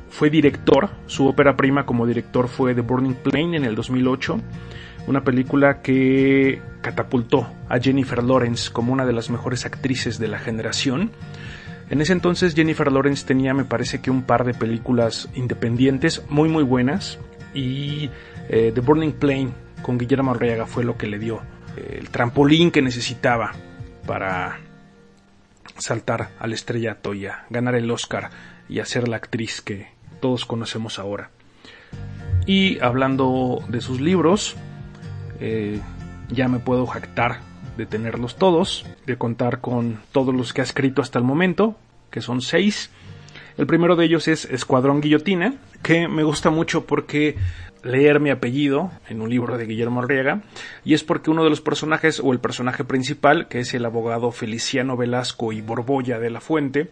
fue 0.09 0.29
director, 0.29 0.89
su 1.07 1.27
ópera 1.27 1.55
prima 1.57 1.85
como 1.85 2.07
director 2.07 2.47
fue 2.47 2.73
The 2.73 2.81
Burning 2.81 3.15
Plane 3.15 3.57
en 3.57 3.65
el 3.65 3.75
2008, 3.75 4.39
una 5.07 5.23
película 5.23 5.81
que 5.81 6.61
catapultó 6.81 7.47
a 7.69 7.79
Jennifer 7.79 8.23
Lawrence 8.23 8.71
como 8.71 8.93
una 8.93 9.05
de 9.05 9.13
las 9.13 9.29
mejores 9.29 9.65
actrices 9.65 10.17
de 10.17 10.27
la 10.27 10.39
generación. 10.39 11.11
En 11.89 12.01
ese 12.01 12.13
entonces 12.13 12.55
Jennifer 12.55 12.91
Lawrence 12.91 13.25
tenía 13.25 13.53
me 13.53 13.65
parece 13.65 14.01
que 14.01 14.09
un 14.09 14.23
par 14.23 14.45
de 14.45 14.55
películas 14.55 15.29
independientes 15.35 16.23
muy 16.29 16.49
muy 16.49 16.63
buenas 16.63 17.19
y 17.55 18.09
eh, 18.49 18.71
The 18.75 18.81
Burning 18.81 19.13
Plane 19.13 19.49
con 19.81 19.97
Guillermo 19.97 20.31
Arriaga 20.31 20.67
fue 20.67 20.83
lo 20.83 20.97
que 20.97 21.07
le 21.07 21.17
dio 21.17 21.41
eh, 21.77 21.97
el 21.99 22.09
trampolín 22.09 22.69
que 22.69 22.81
necesitaba 22.81 23.53
para 24.05 24.59
saltar 25.77 26.29
al 26.39 26.53
estrellato 26.53 27.13
y 27.13 27.25
a 27.25 27.45
ganar 27.49 27.75
el 27.75 27.89
Oscar 27.89 28.29
y 28.69 28.79
a 28.79 28.85
ser 28.85 29.07
la 29.07 29.17
actriz 29.17 29.61
que, 29.61 29.95
todos 30.19 30.45
conocemos 30.45 30.97
ahora. 30.97 31.29
Y 32.47 32.79
hablando 32.79 33.63
de 33.67 33.81
sus 33.81 34.01
libros, 34.01 34.55
eh, 35.39 35.79
ya 36.29 36.47
me 36.47 36.57
puedo 36.57 36.87
jactar 36.87 37.41
de 37.77 37.85
tenerlos 37.85 38.35
todos, 38.35 38.85
de 39.05 39.17
contar 39.17 39.61
con 39.61 39.99
todos 40.11 40.33
los 40.33 40.53
que 40.53 40.61
ha 40.61 40.63
escrito 40.63 41.01
hasta 41.01 41.19
el 41.19 41.25
momento, 41.25 41.75
que 42.09 42.21
son 42.21 42.41
seis. 42.41 42.89
El 43.57 43.67
primero 43.67 43.95
de 43.95 44.05
ellos 44.05 44.27
es 44.27 44.45
Escuadrón 44.45 44.99
Guillotina, 44.99 45.55
que 45.81 46.09
me 46.09 46.23
gusta 46.23 46.49
mucho 46.49 46.85
porque 46.85 47.37
leer 47.83 48.19
mi 48.19 48.29
apellido 48.29 48.91
en 49.07 49.21
un 49.21 49.29
libro 49.29 49.57
de 49.57 49.65
Guillermo 49.65 50.01
Arriaga, 50.01 50.41
y 50.83 50.93
es 50.93 51.03
porque 51.03 51.29
uno 51.29 51.43
de 51.43 51.49
los 51.49 51.61
personajes, 51.61 52.19
o 52.19 52.33
el 52.33 52.39
personaje 52.39 52.83
principal, 52.83 53.47
que 53.47 53.59
es 53.59 53.73
el 53.73 53.85
abogado 53.85 54.31
Feliciano 54.31 54.97
Velasco 54.97 55.53
y 55.53 55.61
Borbolla 55.61 56.19
de 56.19 56.31
la 56.31 56.41
Fuente, 56.41 56.89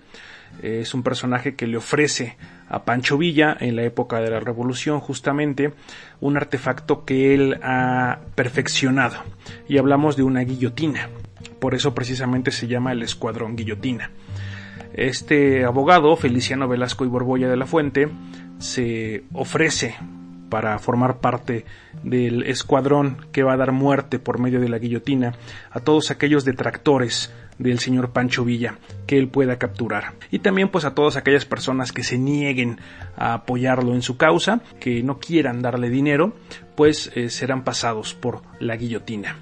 es 0.62 0.93
un 0.93 1.03
personaje 1.03 1.55
que 1.55 1.67
le 1.67 1.77
ofrece 1.77 2.38
a 2.70 2.86
Pancho 2.86 3.17
Villa 3.17 3.58
en 3.60 3.75
la 3.75 3.84
época 3.84 4.22
de 4.22 4.29
la 4.29 4.39
Revolución 4.39 5.00
justamente 5.00 5.74
un 6.22 6.38
artefacto 6.38 7.05
que 7.05 7.34
él 7.34 7.60
ha 7.63 8.20
perfeccionado 8.36 9.17
y 9.67 9.79
hablamos 9.79 10.15
de 10.15 10.24
una 10.24 10.41
guillotina. 10.41 11.10
Por 11.60 11.75
eso 11.75 11.96
precisamente 11.96 12.51
se 12.51 12.67
llama 12.67 12.91
el 12.91 13.01
Escuadrón 13.01 13.55
Guillotina. 13.55 14.12
Este 14.93 15.65
abogado, 15.65 16.15
Feliciano 16.15 16.67
Velasco 16.67 17.03
y 17.05 17.07
Borbolla 17.07 17.50
de 17.50 17.57
la 17.57 17.65
Fuente, 17.65 18.09
se 18.59 19.23
ofrece 19.33 19.95
para 20.50 20.77
formar 20.77 21.17
parte 21.17 21.65
del 22.03 22.43
escuadrón 22.43 23.25
que 23.31 23.41
va 23.41 23.53
a 23.53 23.57
dar 23.57 23.71
muerte 23.71 24.19
por 24.19 24.39
medio 24.39 24.59
de 24.59 24.69
la 24.69 24.77
guillotina 24.77 25.33
a 25.71 25.79
todos 25.79 26.12
aquellos 26.12 26.45
detractores 26.45 27.33
del 27.57 27.79
señor 27.79 28.12
Pancho 28.12 28.45
Villa 28.45 28.77
que 29.07 29.17
él 29.17 29.29
pueda 29.29 29.57
capturar. 29.57 30.13
Y 30.29 30.39
también 30.39 30.69
pues 30.69 30.85
a 30.85 30.93
todas 30.93 31.15
aquellas 31.15 31.45
personas 31.45 31.91
que 31.91 32.03
se 32.03 32.19
nieguen 32.19 32.79
a 33.17 33.33
apoyarlo 33.33 33.95
en 33.95 34.03
su 34.03 34.17
causa, 34.17 34.62
que 34.79 35.01
no 35.01 35.17
quieran 35.17 35.63
darle 35.63 35.89
dinero, 35.89 36.35
pues 36.75 37.12
eh, 37.15 37.31
serán 37.31 37.63
pasados 37.63 38.13
por 38.13 38.43
la 38.59 38.75
guillotina. 38.75 39.38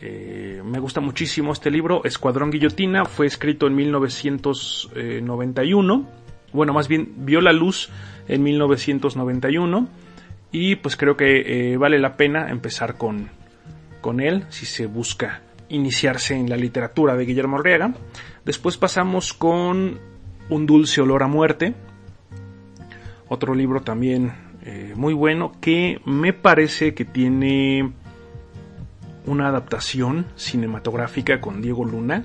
Eh, 0.00 0.62
me 0.64 0.78
gusta 0.78 1.00
muchísimo 1.00 1.52
este 1.52 1.70
libro, 1.70 2.02
Escuadrón 2.04 2.50
Guillotina, 2.50 3.04
fue 3.04 3.26
escrito 3.26 3.66
en 3.66 3.74
1991, 3.74 6.08
bueno, 6.52 6.72
más 6.72 6.86
bien 6.86 7.14
vio 7.16 7.40
la 7.40 7.52
luz 7.52 7.90
en 8.28 8.44
1991 8.44 9.88
y 10.52 10.76
pues 10.76 10.96
creo 10.96 11.16
que 11.16 11.72
eh, 11.72 11.76
vale 11.76 11.98
la 11.98 12.16
pena 12.16 12.48
empezar 12.50 12.96
con, 12.96 13.28
con 14.00 14.20
él 14.20 14.44
si 14.50 14.66
se 14.66 14.86
busca 14.86 15.42
iniciarse 15.68 16.34
en 16.34 16.48
la 16.48 16.56
literatura 16.56 17.16
de 17.16 17.26
Guillermo 17.26 17.58
Arriaga. 17.58 17.92
Después 18.44 18.76
pasamos 18.76 19.34
con 19.34 19.98
Un 20.48 20.64
dulce 20.64 21.02
olor 21.02 21.22
a 21.22 21.26
muerte, 21.26 21.74
otro 23.28 23.54
libro 23.54 23.82
también 23.82 24.32
eh, 24.64 24.94
muy 24.96 25.12
bueno 25.12 25.52
que 25.60 26.00
me 26.06 26.32
parece 26.32 26.94
que 26.94 27.04
tiene 27.04 27.92
una 29.28 29.48
adaptación 29.48 30.26
cinematográfica 30.36 31.40
con 31.40 31.62
Diego 31.62 31.84
Luna. 31.84 32.24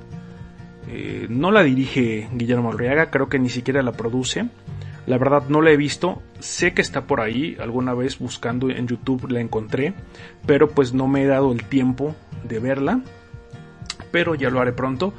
Eh, 0.87 1.27
no 1.29 1.51
la 1.51 1.63
dirige 1.63 2.29
Guillermo 2.33 2.71
Arriaga, 2.71 3.09
creo 3.09 3.29
que 3.29 3.39
ni 3.39 3.49
siquiera 3.49 3.81
la 3.81 3.93
produce. 3.93 4.47
La 5.05 5.17
verdad 5.17 5.43
no 5.49 5.61
la 5.61 5.71
he 5.71 5.77
visto, 5.77 6.21
sé 6.39 6.73
que 6.73 6.81
está 6.81 7.07
por 7.07 7.19
ahí, 7.19 7.57
alguna 7.59 7.93
vez 7.93 8.19
buscando 8.19 8.69
en 8.69 8.87
YouTube 8.87 9.29
la 9.29 9.41
encontré, 9.41 9.93
pero 10.45 10.69
pues 10.69 10.93
no 10.93 11.07
me 11.07 11.23
he 11.23 11.27
dado 11.27 11.51
el 11.51 11.65
tiempo 11.65 12.15
de 12.45 12.59
verla 12.59 13.01
pero 14.13 14.35
ya 14.35 14.51
lo 14.51 14.61
haré 14.61 14.71
pronto. 14.71 15.13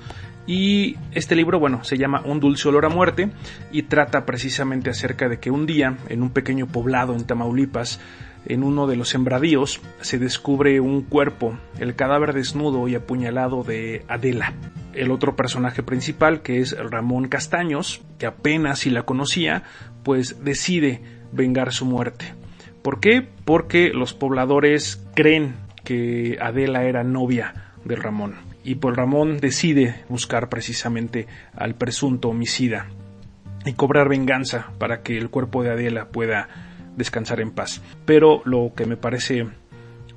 Y 0.46 0.96
este 1.12 1.34
libro, 1.34 1.58
bueno, 1.58 1.82
se 1.82 1.98
llama 1.98 2.22
Un 2.24 2.38
dulce 2.38 2.68
olor 2.68 2.86
a 2.86 2.88
muerte 2.88 3.30
y 3.72 3.82
trata 3.82 4.24
precisamente 4.24 4.88
acerca 4.88 5.28
de 5.28 5.40
que 5.40 5.50
un 5.50 5.66
día, 5.66 5.98
en 6.08 6.22
un 6.22 6.30
pequeño 6.30 6.68
poblado 6.68 7.14
en 7.14 7.24
Tamaulipas, 7.24 7.98
en 8.46 8.62
uno 8.62 8.86
de 8.86 8.96
los 8.96 9.08
sembradíos, 9.08 9.80
se 10.00 10.18
descubre 10.18 10.80
un 10.80 11.02
cuerpo, 11.02 11.58
el 11.78 11.94
cadáver 11.94 12.32
desnudo 12.32 12.88
y 12.88 12.94
apuñalado 12.94 13.62
de 13.62 14.04
Adela. 14.08 14.52
El 14.92 15.10
otro 15.10 15.36
personaje 15.36 15.82
principal, 15.82 16.42
que 16.42 16.60
es 16.60 16.76
Ramón 16.78 17.28
Castaños, 17.28 18.02
que 18.18 18.26
apenas 18.26 18.80
si 18.80 18.90
la 18.90 19.02
conocía, 19.02 19.64
pues 20.02 20.44
decide 20.44 21.02
vengar 21.32 21.72
su 21.72 21.84
muerte. 21.84 22.34
¿Por 22.82 23.00
qué? 23.00 23.26
Porque 23.44 23.92
los 23.94 24.14
pobladores 24.14 25.02
creen 25.14 25.56
que 25.84 26.38
Adela 26.40 26.84
era 26.84 27.02
novia 27.02 27.72
de 27.84 27.96
Ramón 27.96 28.36
y 28.64 28.76
pues 28.76 28.96
Ramón 28.96 29.38
decide 29.38 30.04
buscar 30.08 30.48
precisamente 30.48 31.26
al 31.54 31.74
presunto 31.74 32.30
homicida 32.30 32.86
y 33.66 33.74
cobrar 33.74 34.08
venganza 34.08 34.70
para 34.78 35.02
que 35.02 35.18
el 35.18 35.30
cuerpo 35.30 35.62
de 35.62 35.70
Adela 35.70 36.08
pueda 36.08 36.48
descansar 36.96 37.40
en 37.40 37.50
paz. 37.50 37.82
Pero 38.04 38.42
lo 38.44 38.72
que 38.74 38.86
me 38.86 38.96
parece 38.96 39.46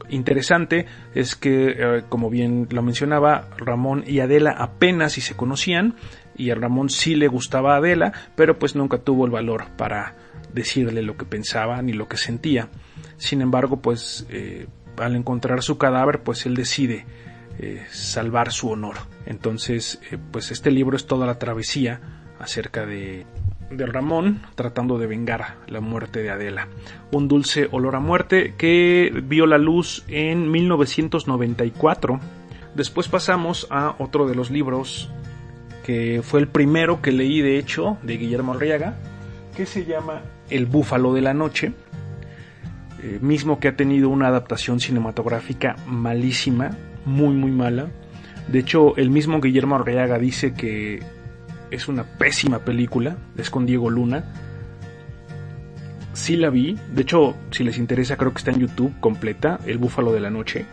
interesante 0.09 0.85
es 1.13 1.35
que, 1.35 1.75
eh, 1.77 2.03
como 2.09 2.29
bien 2.29 2.67
lo 2.71 2.81
mencionaba, 2.81 3.49
Ramón 3.57 4.03
y 4.05 4.19
Adela 4.19 4.51
apenas 4.51 5.13
si 5.13 5.21
se 5.21 5.35
conocían 5.35 5.95
y 6.35 6.51
a 6.51 6.55
Ramón 6.55 6.89
sí 6.89 7.15
le 7.15 7.27
gustaba 7.27 7.73
a 7.73 7.77
Adela, 7.77 8.13
pero 8.35 8.59
pues 8.59 8.75
nunca 8.75 8.99
tuvo 8.99 9.25
el 9.25 9.31
valor 9.31 9.65
para 9.75 10.15
decirle 10.53 11.01
lo 11.01 11.17
que 11.17 11.25
pensaba 11.25 11.81
ni 11.81 11.93
lo 11.93 12.07
que 12.07 12.17
sentía. 12.17 12.69
Sin 13.17 13.41
embargo, 13.41 13.81
pues 13.81 14.27
eh, 14.29 14.67
al 14.97 15.15
encontrar 15.15 15.61
su 15.63 15.77
cadáver, 15.77 16.21
pues 16.23 16.45
él 16.45 16.55
decide 16.55 17.05
eh, 17.59 17.85
salvar 17.89 18.51
su 18.51 18.69
honor. 18.69 18.97
Entonces, 19.25 19.99
pues 20.31 20.51
este 20.51 20.71
libro 20.71 20.95
es 20.95 21.07
toda 21.07 21.25
la 21.25 21.39
travesía 21.39 21.99
acerca 22.39 22.85
de 22.85 23.25
de 23.69 23.85
Ramón 23.85 24.41
tratando 24.55 24.97
de 24.97 25.07
vengar 25.07 25.55
la 25.67 25.81
muerte 25.81 26.21
de 26.21 26.29
Adela. 26.29 26.67
Un 27.11 27.27
dulce 27.27 27.67
olor 27.71 27.95
a 27.95 27.99
muerte 27.99 28.53
que 28.57 29.11
vio 29.23 29.45
la 29.45 29.57
luz 29.57 30.03
en 30.07 30.49
1994. 30.51 32.19
Después 32.75 33.07
pasamos 33.07 33.67
a 33.69 33.95
otro 33.99 34.27
de 34.27 34.35
los 34.35 34.51
libros 34.51 35.09
que 35.83 36.21
fue 36.21 36.41
el 36.41 36.47
primero 36.47 37.01
que 37.01 37.11
leí 37.11 37.41
de 37.41 37.57
hecho 37.57 37.97
de 38.03 38.17
Guillermo 38.17 38.53
Arriaga, 38.53 38.95
que 39.55 39.65
se 39.65 39.85
llama 39.85 40.21
El 40.49 40.65
búfalo 40.65 41.13
de 41.13 41.21
la 41.21 41.33
noche, 41.33 41.71
eh, 43.01 43.19
mismo 43.21 43.59
que 43.59 43.69
ha 43.69 43.75
tenido 43.75 44.09
una 44.09 44.27
adaptación 44.27 44.79
cinematográfica 44.79 45.77
malísima, 45.87 46.71
muy 47.05 47.35
muy 47.35 47.51
mala. 47.51 47.87
De 48.49 48.59
hecho, 48.59 48.97
el 48.97 49.09
mismo 49.09 49.39
Guillermo 49.39 49.75
Arriaga 49.75 50.19
dice 50.19 50.53
que 50.53 51.01
es 51.71 51.87
una 51.87 52.03
pésima 52.03 52.59
película, 52.59 53.17
es 53.37 53.49
con 53.49 53.65
Diego 53.65 53.89
Luna. 53.89 54.23
Sí 56.13 56.35
la 56.35 56.49
vi, 56.49 56.77
de 56.93 57.01
hecho, 57.01 57.35
si 57.51 57.63
les 57.63 57.77
interesa, 57.77 58.17
creo 58.17 58.31
que 58.31 58.39
está 58.39 58.51
en 58.51 58.59
YouTube 58.59 58.99
completa, 58.99 59.59
El 59.65 59.77
Búfalo 59.77 60.11
de 60.11 60.19
la 60.19 60.29
Noche. 60.29 60.65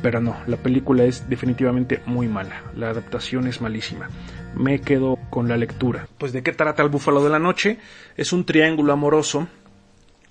Pero 0.00 0.20
no, 0.20 0.36
la 0.46 0.56
película 0.56 1.04
es 1.04 1.28
definitivamente 1.28 2.02
muy 2.06 2.28
mala, 2.28 2.62
la 2.76 2.90
adaptación 2.90 3.46
es 3.46 3.60
malísima. 3.60 4.08
Me 4.54 4.80
quedo 4.80 5.18
con 5.30 5.48
la 5.48 5.56
lectura. 5.56 6.08
Pues 6.18 6.32
de 6.32 6.42
qué 6.42 6.52
trata 6.52 6.82
El 6.82 6.88
Búfalo 6.88 7.22
de 7.24 7.30
la 7.30 7.38
Noche? 7.38 7.78
Es 8.16 8.32
un 8.32 8.44
triángulo 8.44 8.92
amoroso, 8.92 9.48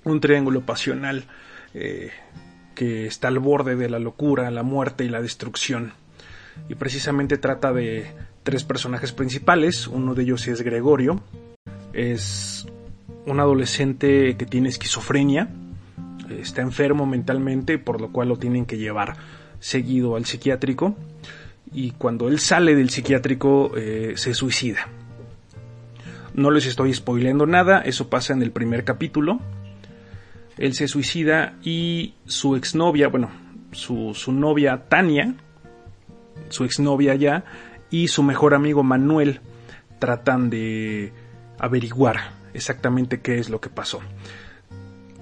un 0.03 0.19
triángulo 0.19 0.61
pasional 0.61 1.25
eh, 1.73 2.11
que 2.75 3.05
está 3.05 3.27
al 3.27 3.39
borde 3.39 3.75
de 3.75 3.89
la 3.89 3.99
locura, 3.99 4.49
la 4.51 4.63
muerte 4.63 5.05
y 5.05 5.09
la 5.09 5.21
destrucción. 5.21 5.93
Y 6.69 6.75
precisamente 6.75 7.37
trata 7.37 7.73
de 7.73 8.07
tres 8.43 8.63
personajes 8.63 9.11
principales. 9.11 9.87
Uno 9.87 10.13
de 10.13 10.23
ellos 10.23 10.47
es 10.47 10.61
Gregorio. 10.61 11.21
Es 11.93 12.67
un 13.25 13.39
adolescente 13.39 14.35
que 14.37 14.45
tiene 14.45 14.69
esquizofrenia. 14.69 15.49
Está 16.29 16.61
enfermo 16.61 17.05
mentalmente, 17.05 17.77
por 17.77 18.01
lo 18.01 18.11
cual 18.11 18.29
lo 18.29 18.37
tienen 18.37 18.65
que 18.65 18.77
llevar 18.77 19.17
seguido 19.59 20.15
al 20.15 20.25
psiquiátrico. 20.25 20.95
Y 21.71 21.91
cuando 21.91 22.27
él 22.27 22.39
sale 22.39 22.75
del 22.75 22.89
psiquiátrico 22.89 23.71
eh, 23.75 24.13
se 24.15 24.33
suicida. 24.33 24.87
No 26.33 26.49
les 26.49 26.65
estoy 26.65 26.93
spoileando 26.93 27.45
nada, 27.45 27.81
eso 27.81 28.09
pasa 28.09 28.33
en 28.33 28.41
el 28.41 28.51
primer 28.51 28.83
capítulo. 28.83 29.39
Él 30.57 30.73
se 30.73 30.87
suicida 30.87 31.55
y 31.63 32.15
su 32.25 32.55
exnovia, 32.55 33.07
bueno, 33.07 33.29
su, 33.71 34.13
su 34.13 34.31
novia 34.31 34.85
Tania, 34.87 35.35
su 36.49 36.63
exnovia 36.63 37.15
ya, 37.15 37.45
y 37.89 38.07
su 38.07 38.23
mejor 38.23 38.53
amigo 38.53 38.83
Manuel 38.83 39.41
tratan 39.99 40.49
de 40.49 41.13
averiguar 41.59 42.31
exactamente 42.53 43.21
qué 43.21 43.39
es 43.39 43.49
lo 43.49 43.61
que 43.61 43.69
pasó. 43.69 44.01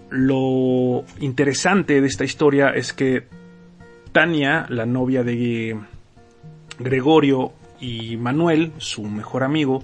Lo 0.09 1.05
interesante 1.19 2.01
de 2.01 2.07
esta 2.07 2.23
historia 2.23 2.69
es 2.69 2.93
que 2.93 3.27
Tania, 4.11 4.65
la 4.69 4.85
novia 4.85 5.23
de 5.23 5.77
Gregorio 6.79 7.53
y 7.79 8.17
Manuel, 8.17 8.73
su 8.77 9.03
mejor 9.03 9.43
amigo, 9.43 9.83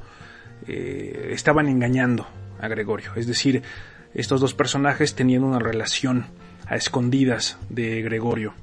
eh, 0.67 1.29
estaban 1.31 1.67
engañando 1.67 2.27
a 2.59 2.67
Gregorio. 2.67 3.11
Es 3.15 3.27
decir, 3.27 3.63
estos 4.13 4.41
dos 4.41 4.53
personajes 4.53 5.15
tenían 5.15 5.43
una 5.43 5.59
relación 5.59 6.25
a 6.65 6.75
escondidas 6.75 7.57
de 7.69 8.01
Gregorio. 8.01 8.53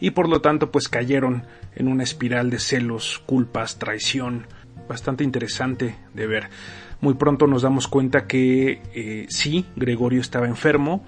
Y 0.00 0.10
por 0.10 0.28
lo 0.28 0.40
tanto, 0.40 0.70
pues 0.70 0.88
cayeron 0.88 1.44
en 1.74 1.88
una 1.88 2.02
espiral 2.02 2.50
de 2.50 2.58
celos, 2.58 3.22
culpas, 3.26 3.78
traición, 3.78 4.46
bastante 4.88 5.24
interesante 5.24 5.96
de 6.14 6.26
ver. 6.26 6.48
Muy 7.00 7.14
pronto 7.14 7.46
nos 7.46 7.62
damos 7.62 7.88
cuenta 7.88 8.26
que 8.26 8.82
eh, 8.94 9.26
sí, 9.28 9.66
Gregorio 9.76 10.20
estaba 10.20 10.46
enfermo, 10.46 11.04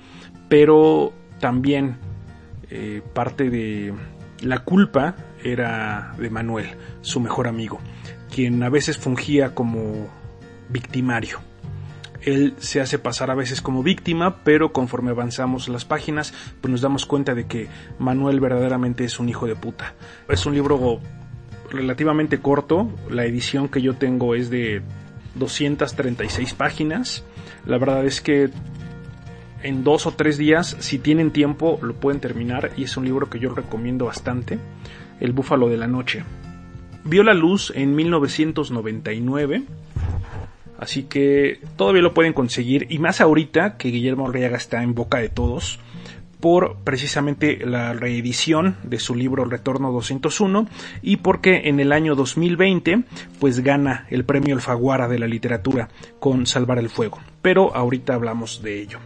pero 0.48 1.12
también 1.40 1.96
eh, 2.70 3.03
parte 3.14 3.51
de 3.51 3.94
la 4.40 4.61
culpa 4.61 5.16
era 5.42 6.14
de 6.18 6.31
Manuel, 6.31 6.66
su 7.01 7.20
mejor 7.20 7.48
amigo, 7.48 7.81
quien 8.35 8.62
a 8.62 8.68
veces 8.68 8.98
fungía 8.98 9.55
como 9.55 10.09
victimario. 10.68 11.40
Él 12.22 12.54
se 12.59 12.81
hace 12.81 12.98
pasar 12.98 13.31
a 13.31 13.35
veces 13.35 13.61
como 13.61 13.83
víctima, 13.83 14.42
pero 14.42 14.72
conforme 14.72 15.11
avanzamos 15.11 15.68
las 15.68 15.85
páginas, 15.85 16.35
pues 16.61 16.70
nos 16.70 16.81
damos 16.81 17.07
cuenta 17.07 17.35
de 17.35 17.46
que 17.46 17.68
Manuel 17.98 18.40
verdaderamente 18.40 19.04
es 19.04 19.20
un 19.20 19.28
hijo 19.28 19.46
de 19.46 19.54
puta. 19.54 19.94
Es 20.28 20.44
un 20.46 20.54
libro 20.54 21.00
relativamente 21.70 22.40
corto, 22.40 22.90
la 23.11 23.24
edición 23.24 23.68
que 23.68 23.83
yo 23.83 23.94
tengo 23.94 24.35
es 24.35 24.50
de 24.50 24.83
236 25.37 26.54
páginas. 26.54 27.24
La 27.66 27.78
verdad 27.78 28.04
es 28.04 28.20
que 28.20 28.50
en 29.62 29.85
dos 29.85 30.07
o 30.07 30.12
tres 30.12 30.38
días, 30.38 30.76
si 30.81 30.98
tienen 30.98 31.31
tiempo, 31.31 31.78
lo 31.83 31.94
pueden 31.94 32.20
terminar 32.20 32.70
y 32.76 32.85
es 32.85 32.96
un 32.96 33.04
libro 33.04 33.28
que 33.28 33.38
yo 33.38 33.54
recomiendo 33.54 34.07
bastante, 34.07 34.59
El 35.20 35.33
Búfalo 35.33 35.68
de 35.68 35.76
la 35.76 35.87
Noche. 35.87 36.24
Vio 37.04 37.22
la 37.22 37.35
luz 37.35 37.72
en 37.74 37.94
1999 37.94 39.62
Así 40.79 41.03
que 41.03 41.61
todavía 41.77 42.03
lo 42.03 42.14
pueden 42.14 42.33
conseguir 42.33 42.87
y 42.88 42.99
más 42.99 43.21
ahorita 43.21 43.77
que 43.77 43.88
Guillermo 43.88 44.29
Arriaga 44.29 44.57
está 44.57 44.83
en 44.83 44.95
boca 44.95 45.19
de 45.19 45.29
todos 45.29 45.81
por 46.41 46.77
precisamente 46.85 47.59
la 47.67 47.93
reedición 47.95 48.77
de 48.85 49.01
su 49.01 49.17
libro 49.17 49.45
Retorno 49.45 49.91
201 49.91 50.69
y 51.03 51.17
porque 51.17 51.69
en 51.69 51.81
el 51.81 51.91
año 51.91 52.14
2020 52.14 53.03
pues 53.41 53.61
gana 53.61 54.07
el 54.11 54.25
premio 54.25 54.55
Alfaguara 54.55 55.09
de 55.09 55.19
la 55.19 55.27
literatura 55.27 55.88
con 56.21 56.47
Salvar 56.47 56.79
el 56.79 56.91
Fuego. 56.91 57.19
Pero 57.43 57.75
ahorita 57.75 58.14
hablamos 58.14 58.62
de 58.62 58.81
ello. 58.81 59.01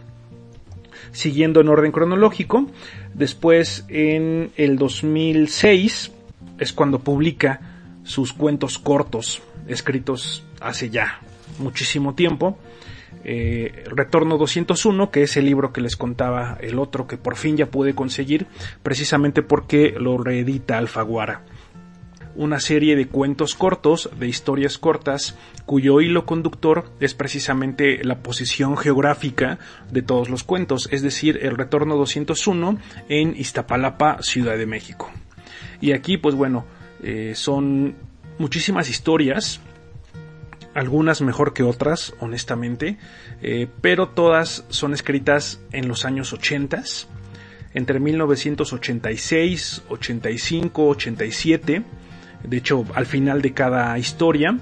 Siguiendo 1.11 1.61
en 1.61 1.69
orden 1.69 1.91
cronológico, 1.91 2.67
después 3.15 3.85
en 3.89 4.51
el 4.57 4.77
2006 4.77 6.11
es 6.59 6.71
cuando 6.71 6.99
publica 6.99 7.61
sus 8.03 8.31
cuentos 8.31 8.77
cortos 8.77 9.41
escritos 9.67 10.43
hace 10.59 10.91
ya 10.91 11.19
muchísimo 11.59 12.15
tiempo. 12.15 12.57
Eh, 13.23 13.83
Retorno 13.85 14.37
201, 14.37 15.11
que 15.11 15.23
es 15.23 15.37
el 15.37 15.45
libro 15.45 15.71
que 15.71 15.81
les 15.81 15.95
contaba 15.95 16.57
el 16.59 16.79
otro 16.79 17.07
que 17.07 17.17
por 17.17 17.35
fin 17.35 17.57
ya 17.57 17.67
pude 17.67 17.95
conseguir, 17.95 18.47
precisamente 18.81 19.41
porque 19.41 19.95
lo 19.97 20.17
reedita 20.17 20.77
Alfaguara. 20.77 21.43
Una 22.35 22.59
serie 22.59 22.95
de 22.95 23.07
cuentos 23.07 23.53
cortos, 23.53 24.09
de 24.19 24.27
historias 24.27 24.79
cortas, 24.79 25.37
cuyo 25.67 26.01
hilo 26.01 26.25
conductor 26.25 26.91
es 26.99 27.13
precisamente 27.13 28.03
la 28.03 28.23
posición 28.23 28.75
geográfica 28.75 29.59
de 29.91 30.01
todos 30.01 30.29
los 30.29 30.43
cuentos, 30.43 30.89
es 30.91 31.03
decir, 31.03 31.39
el 31.43 31.55
Retorno 31.55 31.95
201 31.95 32.79
en 33.07 33.35
Iztapalapa, 33.37 34.17
Ciudad 34.23 34.57
de 34.57 34.65
México. 34.65 35.11
Y 35.79 35.91
aquí, 35.91 36.17
pues 36.17 36.33
bueno, 36.33 36.65
eh, 37.03 37.33
son 37.35 37.95
muchísimas 38.39 38.89
historias 38.89 39.61
algunas 40.73 41.21
mejor 41.21 41.53
que 41.53 41.63
otras, 41.63 42.13
honestamente, 42.19 42.97
eh, 43.41 43.67
pero 43.81 44.09
todas 44.09 44.65
son 44.69 44.93
escritas 44.93 45.59
en 45.71 45.87
los 45.87 46.05
años 46.05 46.33
80, 46.33 46.83
entre 47.73 47.99
1986, 47.99 49.83
85, 49.89 50.87
87. 50.87 51.83
De 52.43 52.57
hecho, 52.57 52.85
al 52.93 53.05
final 53.05 53.41
de 53.41 53.53
cada 53.53 53.97
historia, 53.97 54.57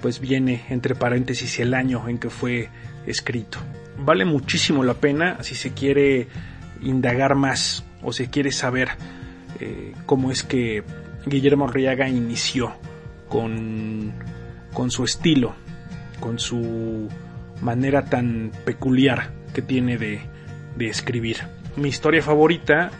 pues 0.00 0.20
viene 0.20 0.64
entre 0.70 0.94
paréntesis 0.94 1.58
el 1.58 1.74
año 1.74 2.08
en 2.08 2.18
que 2.18 2.30
fue 2.30 2.68
escrito. 3.06 3.58
Vale 3.98 4.24
muchísimo 4.24 4.84
la 4.84 4.94
pena 4.94 5.42
si 5.42 5.54
se 5.54 5.72
quiere 5.72 6.28
indagar 6.82 7.34
más 7.34 7.84
o 8.02 8.12
se 8.12 8.28
quiere 8.28 8.52
saber 8.52 8.90
eh, 9.60 9.94
cómo 10.04 10.30
es 10.30 10.42
que 10.42 10.82
Guillermo 11.24 11.68
Arriaga 11.68 12.08
inició 12.08 12.74
con 13.28 14.12
con 14.76 14.90
su 14.90 15.04
estilo, 15.04 15.54
con 16.20 16.38
su 16.38 17.08
manera 17.62 18.04
tan 18.04 18.52
peculiar 18.66 19.30
que 19.54 19.62
tiene 19.62 19.96
de, 19.96 20.20
escribir. 20.78 21.38
Mi 21.76 21.88
historia 21.88 22.22
favorita, 22.22 22.90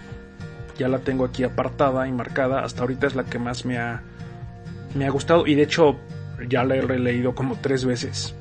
ya 0.78 0.88
la 0.88 1.00
tengo 1.00 1.26
aquí 1.26 1.44
apartada 1.44 2.08
y 2.08 2.12
marcada, 2.12 2.64
hasta 2.64 2.80
ahorita 2.80 3.06
es 3.08 3.14
la 3.14 3.24
que 3.24 3.38
más 3.38 3.66
me 3.66 3.76
ha, 3.76 4.02
me 4.94 5.04
ha 5.04 5.10
gustado 5.10 5.46
y 5.46 5.54
de 5.54 5.64
hecho 5.64 5.98
ya 6.48 6.64
la 6.64 6.76
he 6.76 6.80
releído 6.80 7.34
como 7.34 7.56
tres 7.56 7.84
veces. 7.84 8.34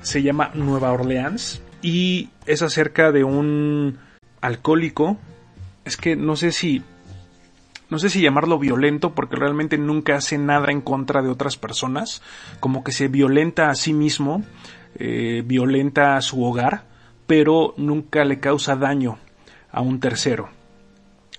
Se 0.00 0.22
llama 0.22 0.50
Nueva 0.54 0.90
Orleans 0.90 1.60
y 1.82 2.30
es 2.46 2.62
acerca 2.62 3.12
de 3.12 3.22
un 3.22 3.98
alcohólico 4.40 5.18
es 5.84 5.98
que 5.98 6.16
no 6.16 6.36
sé 6.36 6.52
si 6.52 6.82
no 7.90 7.98
sé 7.98 8.10
si 8.10 8.20
llamarlo 8.20 8.58
violento 8.58 9.14
porque 9.14 9.36
realmente 9.36 9.78
nunca 9.78 10.16
hace 10.16 10.38
nada 10.38 10.70
en 10.70 10.80
contra 10.80 11.22
de 11.22 11.30
otras 11.30 11.56
personas, 11.56 12.22
como 12.60 12.84
que 12.84 12.92
se 12.92 13.08
violenta 13.08 13.70
a 13.70 13.74
sí 13.74 13.92
mismo, 13.92 14.42
eh, 14.96 15.42
violenta 15.44 16.16
a 16.16 16.22
su 16.22 16.44
hogar, 16.44 16.84
pero 17.26 17.74
nunca 17.76 18.24
le 18.24 18.40
causa 18.40 18.76
daño 18.76 19.18
a 19.70 19.80
un 19.80 20.00
tercero. 20.00 20.48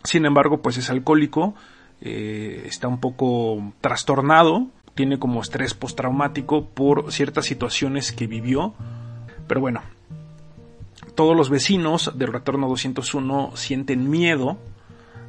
Sin 0.03 0.25
embargo, 0.25 0.61
pues 0.61 0.77
es 0.77 0.89
alcohólico, 0.89 1.55
eh, 2.01 2.63
está 2.65 2.87
un 2.87 2.99
poco 2.99 3.73
trastornado, 3.81 4.67
tiene 4.95 5.19
como 5.19 5.41
estrés 5.41 5.73
postraumático 5.73 6.65
por 6.65 7.11
ciertas 7.11 7.45
situaciones 7.45 8.11
que 8.11 8.27
vivió, 8.27 8.73
pero 9.47 9.61
bueno, 9.61 9.81
todos 11.15 11.35
los 11.35 11.49
vecinos 11.49 12.11
del 12.15 12.33
Retorno 12.33 12.67
201 12.69 13.51
sienten 13.55 14.09
miedo 14.09 14.57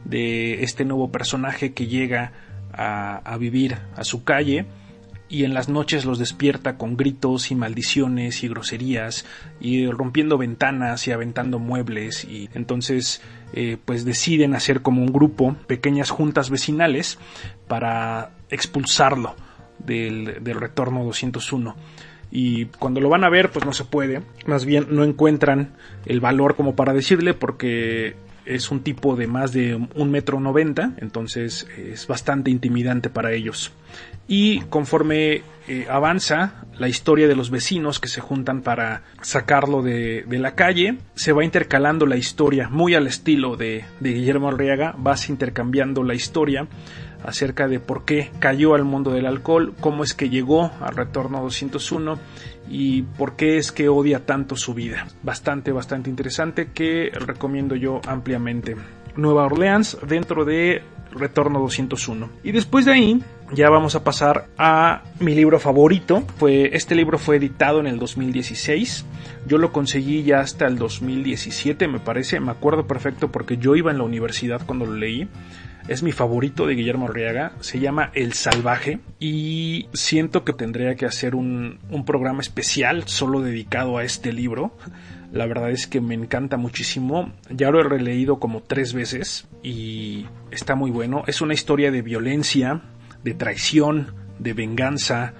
de 0.05 0.63
este 0.63 0.85
nuevo 0.85 1.11
personaje 1.11 1.73
que 1.73 1.87
llega 1.87 2.33
a, 2.73 3.37
vivir 3.39 3.79
a 3.97 4.05
su 4.05 4.25
calle 4.25 4.67
y 5.29 5.45
en 5.45 5.55
las 5.55 5.69
noches 5.69 6.05
los 6.05 6.19
despierta 6.19 6.77
con 6.77 6.97
gritos 6.97 7.51
y 7.51 7.55
maldiciones 7.55 8.43
y 8.43 8.49
groserías 8.49 9.27
y 9.61 9.87
rompiendo 9.87 10.39
ventanas 10.39 11.07
y 11.07 11.13
aventando 11.13 11.59
muebles 11.59 12.25
y 12.25 12.49
entonces 12.55 13.21
eh, 13.53 13.77
pues 13.85 14.05
deciden 14.05 14.55
hacer 14.55 14.83
como 14.83 15.03
un 15.03 15.13
grupo 15.13 15.57
pequeñas 15.67 16.11
juntas 16.11 16.51
vecinales 16.51 17.19
para 17.69 18.31
expulsarlo 18.51 19.37
del, 19.79 20.43
del 20.43 20.61
retorno 20.61 21.05
201 21.05 21.77
y 22.31 22.67
cuando 22.67 23.01
lo 23.01 23.09
van 23.09 23.25
a 23.25 23.31
ver 23.31 23.51
pues 23.51 23.65
no 23.65 23.73
se 23.73 23.85
puede. 23.85 24.23
Más 24.47 24.65
bien 24.65 24.87
no 24.91 25.05
encuentran 25.05 25.75
el 26.07 26.21
valor 26.21 26.57
como 26.57 26.77
para 26.77 26.93
decirle 26.93 27.35
porque 27.35 28.15
es 28.55 28.71
un 28.71 28.81
tipo 28.81 29.17
de 29.17 29.27
más 29.27 29.53
de 29.53 29.75
un 29.75 30.11
metro 30.11 30.41
noventa, 30.41 30.93
entonces 30.99 31.67
es 31.77 32.07
bastante 32.07 32.51
intimidante 32.51 33.11
para 33.11 33.33
ellos. 33.33 33.73
Y 34.27 34.61
conforme 34.63 35.43
eh, 35.69 35.87
avanza 35.91 36.65
la 36.79 36.89
historia 36.89 37.29
de 37.29 37.37
los 37.37 37.51
vecinos 37.51 38.01
que 38.01 38.09
se 38.09 38.21
juntan 38.21 38.63
para 38.63 39.03
sacarlo 39.23 39.83
de, 39.83 40.25
la 40.29 40.55
calle, 40.55 40.99
se 41.15 41.33
va 41.33 41.45
intercalando 41.45 42.07
la 42.07 42.17
historia, 42.17 42.69
muy 42.69 42.95
al 42.95 43.07
estilo 43.07 43.57
de, 43.57 43.85
de 44.01 44.13
Guillermo 44.13 44.49
Arriaga, 44.49 44.95
vas 44.97 45.29
intercambiando 45.29 46.03
la 46.03 46.15
historia 46.15 46.67
acerca 47.25 47.69
de 47.69 47.81
por 47.81 48.05
qué 48.05 48.31
cayó 48.39 48.75
al 48.75 48.85
mundo 48.85 49.11
del 49.11 49.27
alcohol, 49.27 49.75
cómo 49.81 50.05
es 50.05 50.15
que 50.15 50.31
llegó 50.31 50.71
al 50.81 50.97
retorno 50.97 51.43
201 51.43 52.19
y 52.71 53.03
por 53.03 53.35
qué 53.35 53.59
es 53.59 53.73
que 53.73 53.89
odia 53.89 54.25
tanto 54.25 54.57
su 54.57 54.73
vida. 54.73 55.09
Bastante, 55.23 55.73
bastante 55.73 56.09
interesante 56.09 56.71
que 56.73 57.11
recomiendo 57.13 57.75
yo 57.75 58.01
ampliamente. 58.07 58.77
Nueva 59.17 59.45
Orleans 59.45 59.99
dentro 60.07 60.45
de 60.45 60.83
Retorno 61.13 61.59
201. 61.59 62.31
Y 62.45 62.53
después 62.53 62.85
de 62.85 62.93
ahí 62.93 63.23
ya 63.53 63.69
vamos 63.69 63.97
a 63.97 64.05
pasar 64.05 64.47
a 64.57 65.03
mi 65.19 65.35
libro 65.35 65.59
favorito. 65.59 66.23
Fue, 66.39 66.71
este 66.77 66.95
libro 66.95 67.19
fue 67.19 67.37
editado 67.37 67.81
en 67.81 67.89
el 67.89 67.99
2016. 67.99 69.05
Yo 69.47 69.59
lo 69.59 69.73
conseguí 69.73 70.23
ya 70.23 70.39
hasta 70.39 70.67
el 70.67 70.79
2017, 70.79 71.89
me 71.89 71.99
parece. 71.99 72.39
Me 72.39 72.53
acuerdo 72.53 72.87
perfecto 72.87 73.33
porque 73.33 73.57
yo 73.57 73.75
iba 73.75 73.91
en 73.91 73.99
la 73.99 74.05
universidad 74.05 74.63
cuando 74.65 74.87
lo 74.87 74.95
leí 74.95 75.29
es 75.89 76.03
mi 76.03 76.13
favorito 76.13 76.67
de 76.67 76.75
Guillermo 76.75 77.09
Arriaga, 77.09 77.53
se 77.61 77.81
llama 77.81 78.11
El 78.15 78.33
Salvaje 78.33 79.01
y 79.19 79.89
siento 79.93 80.45
que 80.45 80.53
tendría 80.53 80.95
que 80.95 81.07
hacer 81.07 81.35
un, 81.35 81.79
programa 82.07 82.41
especial 82.41 83.05
solo 83.07 83.41
dedicado 83.41 83.99
a 83.99 84.05
este 84.05 84.33
libro. 84.33 84.73
La 85.33 85.47
verdad 85.47 85.71
es 85.71 85.87
que 85.87 86.01
me 86.01 86.15
encanta 86.15 86.57
muchísimo. 86.57 87.33
Ya 87.51 87.71
lo 87.71 87.81
he 87.81 87.85
releído 87.85 88.41
como 88.41 88.63
tres 88.63 88.95
veces 88.95 89.49
y 89.63 90.27
está 90.51 90.75
muy 90.75 90.91
bueno. 90.91 91.23
Es 91.27 91.41
una 91.41 91.55
historia 91.55 91.91
de 91.91 92.03
violencia, 92.03 92.83
de 93.23 93.35
traición, 93.35 94.15
de 94.39 94.55
venganza, 94.55 95.35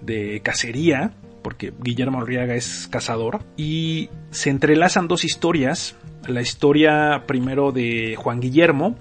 de 0.00 0.40
cacería, 0.42 1.12
porque 1.42 1.72
Guillermo 1.80 2.20
Arriaga 2.20 2.54
es 2.54 2.88
cazador. 2.90 3.44
Y 3.56 4.10
se 4.30 4.50
entrelazan 4.50 5.08
dos 5.08 5.24
historias. 5.24 5.96
La 6.26 6.40
historia 6.40 7.24
primero 7.26 7.70
de 7.70 8.16
Juan 8.16 8.40
Guillermo, 8.40 8.96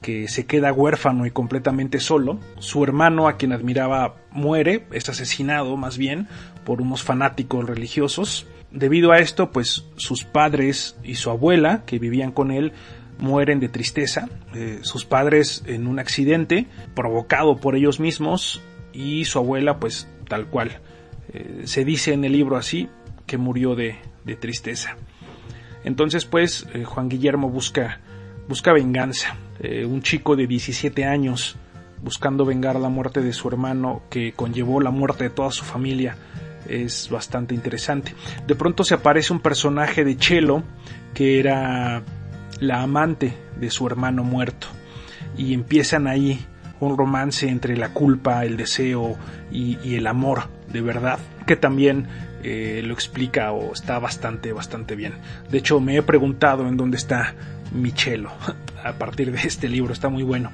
que 0.00 0.28
se 0.28 0.46
queda 0.46 0.72
huérfano 0.72 1.26
y 1.26 1.30
completamente 1.30 2.00
solo. 2.00 2.38
Su 2.58 2.82
hermano, 2.84 3.28
a 3.28 3.36
quien 3.36 3.52
admiraba, 3.52 4.16
muere, 4.30 4.86
es 4.92 5.08
asesinado 5.08 5.76
más 5.76 5.98
bien 5.98 6.28
por 6.64 6.80
unos 6.80 7.02
fanáticos 7.02 7.66
religiosos. 7.66 8.46
Debido 8.70 9.12
a 9.12 9.18
esto, 9.18 9.50
pues 9.50 9.84
sus 9.96 10.24
padres 10.24 10.96
y 11.02 11.16
su 11.16 11.30
abuela, 11.30 11.82
que 11.84 11.98
vivían 11.98 12.32
con 12.32 12.50
él, 12.50 12.72
mueren 13.18 13.60
de 13.60 13.68
tristeza. 13.68 14.28
Eh, 14.54 14.78
sus 14.82 15.04
padres 15.04 15.62
en 15.66 15.86
un 15.86 15.98
accidente 15.98 16.66
provocado 16.94 17.56
por 17.56 17.76
ellos 17.76 18.00
mismos 18.00 18.62
y 18.92 19.26
su 19.26 19.38
abuela, 19.38 19.78
pues 19.78 20.08
tal 20.28 20.46
cual. 20.46 20.80
Eh, 21.32 21.62
se 21.64 21.84
dice 21.84 22.14
en 22.14 22.24
el 22.24 22.32
libro 22.32 22.56
así, 22.56 22.88
que 23.26 23.36
murió 23.36 23.74
de, 23.74 23.96
de 24.24 24.36
tristeza. 24.36 24.96
Entonces, 25.84 26.24
pues, 26.24 26.66
eh, 26.72 26.84
Juan 26.84 27.08
Guillermo 27.08 27.50
busca, 27.50 28.00
busca 28.48 28.72
venganza 28.72 29.36
eh, 29.60 29.84
un 29.84 30.02
chico 30.02 30.36
de 30.36 30.46
17 30.46 31.04
años 31.04 31.56
buscando 32.02 32.44
vengar 32.44 32.76
la 32.76 32.88
muerte 32.88 33.20
de 33.20 33.32
su 33.32 33.48
hermano 33.48 34.02
que 34.10 34.32
conllevó 34.32 34.80
la 34.80 34.90
muerte 34.90 35.24
de 35.24 35.30
toda 35.30 35.50
su 35.50 35.64
familia 35.64 36.16
es 36.68 37.08
bastante 37.10 37.54
interesante. 37.54 38.14
De 38.46 38.54
pronto 38.54 38.84
se 38.84 38.94
aparece 38.94 39.32
un 39.32 39.40
personaje 39.40 40.04
de 40.04 40.16
Chelo 40.16 40.62
que 41.14 41.40
era 41.40 42.02
la 42.60 42.82
amante 42.82 43.34
de 43.58 43.70
su 43.70 43.86
hermano 43.86 44.22
muerto 44.24 44.68
y 45.36 45.54
empiezan 45.54 46.06
ahí 46.06 46.46
un 46.78 46.96
romance 46.96 47.48
entre 47.48 47.76
la 47.76 47.92
culpa, 47.92 48.44
el 48.44 48.56
deseo 48.56 49.16
y, 49.50 49.94
el 49.94 50.06
amor 50.06 50.44
de 50.72 50.80
verdad 50.80 51.18
que 51.46 51.56
también 51.56 52.06
eh, 52.42 52.80
lo 52.84 52.94
explica 52.94 53.52
o 53.52 53.72
está 53.72 53.98
bastante 53.98 54.52
bastante 54.52 54.94
bien. 54.96 55.14
De 55.50 55.58
hecho 55.58 55.80
me 55.80 55.96
he 55.96 56.02
preguntado 56.02 56.66
en 56.68 56.76
dónde 56.76 56.96
está 56.96 57.34
Michelo 57.72 58.30
a 58.84 58.94
partir 58.94 59.32
de 59.32 59.38
este 59.38 59.68
libro, 59.68 59.92
está 59.92 60.08
muy 60.08 60.22
bueno. 60.22 60.52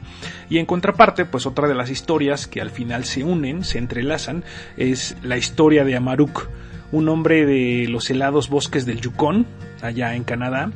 Y 0.49 0.59
en 0.59 0.67
contraparte, 0.67 1.25
pues 1.25 1.47
otra 1.47 1.69
de 1.69 1.75
las 1.75 1.91
historias 1.91 2.47
que 2.47 2.61
al 2.61 2.71
final 2.71 3.05
se 3.05 3.25
unen, 3.25 3.65
se 3.65 3.79
entrelazan, 3.79 4.45
es 4.77 5.17
la 5.23 5.37
historia 5.37 5.85
de 5.85 5.97
Amaruk, 5.97 6.49
un 6.93 7.09
hombre 7.09 7.47
de 7.47 7.87
los 7.89 8.11
helados 8.11 8.49
bosques 8.49 8.87
del 8.87 9.01
Yukon, 9.01 9.47
allá 9.83 10.15
en 10.15 10.25
Canadá, 10.25 10.71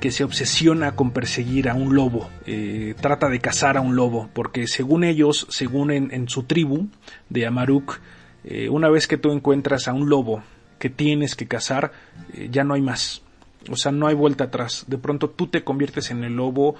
que 0.00 0.10
se 0.10 0.24
obsesiona 0.24 0.96
con 0.96 1.12
perseguir 1.12 1.68
a 1.68 1.74
un 1.74 1.94
lobo, 1.94 2.28
eh, 2.46 2.94
trata 3.00 3.28
de 3.30 3.40
cazar 3.40 3.78
a 3.78 3.80
un 3.80 3.96
lobo, 3.96 4.28
porque 4.34 4.66
según 4.66 5.02
ellos, 5.02 5.46
según 5.48 5.90
en, 5.90 6.28
su 6.28 6.42
tribu 6.42 6.88
de 7.30 7.46
Amaruk, 7.46 8.00
eh, 8.44 8.68
una 8.68 8.90
vez 8.90 9.06
que 9.06 9.16
tú 9.16 9.32
encuentras 9.32 9.88
a 9.88 9.94
un 9.94 10.10
lobo 10.10 10.42
que 10.78 10.90
tienes 10.90 11.34
que 11.34 11.48
cazar, 11.48 11.92
eh, 12.34 12.48
ya 12.50 12.64
no 12.64 12.74
hay 12.74 12.82
más 12.82 13.23
o 13.70 13.76
sea, 13.76 13.92
no 13.92 14.06
hay 14.06 14.14
vuelta 14.14 14.44
atrás. 14.44 14.84
De 14.86 14.98
pronto 14.98 15.30
tú 15.30 15.46
te 15.46 15.64
conviertes 15.64 16.10
en 16.10 16.24
el 16.24 16.36
lobo, 16.36 16.76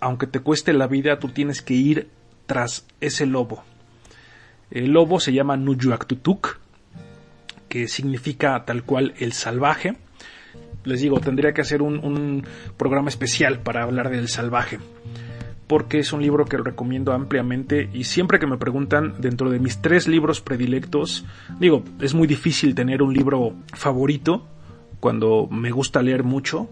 aunque 0.00 0.26
te 0.26 0.40
cueste 0.40 0.72
la 0.72 0.86
vida, 0.86 1.18
tú 1.18 1.28
tienes 1.28 1.62
que 1.62 1.74
ir 1.74 2.08
tras 2.46 2.86
ese 3.00 3.26
lobo. 3.26 3.62
El 4.70 4.92
lobo 4.92 5.20
se 5.20 5.32
llama 5.32 5.56
Nuyuaktutuk, 5.56 6.58
que 7.68 7.88
significa 7.88 8.64
tal 8.64 8.84
cual 8.84 9.14
el 9.18 9.32
salvaje. 9.32 9.96
Les 10.84 11.00
digo, 11.00 11.20
tendría 11.20 11.52
que 11.52 11.60
hacer 11.60 11.82
un, 11.82 11.98
un 12.04 12.46
programa 12.76 13.08
especial 13.08 13.60
para 13.60 13.82
hablar 13.82 14.10
del 14.10 14.28
salvaje 14.28 14.78
porque 15.68 15.98
es 15.98 16.12
un 16.12 16.22
libro 16.22 16.46
que 16.46 16.56
recomiendo 16.56 17.12
ampliamente 17.12 17.90
y 17.92 18.04
siempre 18.04 18.38
que 18.38 18.46
me 18.46 18.56
preguntan 18.56 19.14
dentro 19.18 19.50
de 19.50 19.60
mis 19.60 19.80
tres 19.80 20.08
libros 20.08 20.40
predilectos, 20.40 21.26
digo, 21.60 21.84
es 22.00 22.14
muy 22.14 22.26
difícil 22.26 22.74
tener 22.74 23.02
un 23.02 23.12
libro 23.12 23.52
favorito, 23.74 24.46
cuando 25.00 25.48
me 25.50 25.70
gusta 25.70 26.02
leer 26.02 26.24
mucho, 26.24 26.68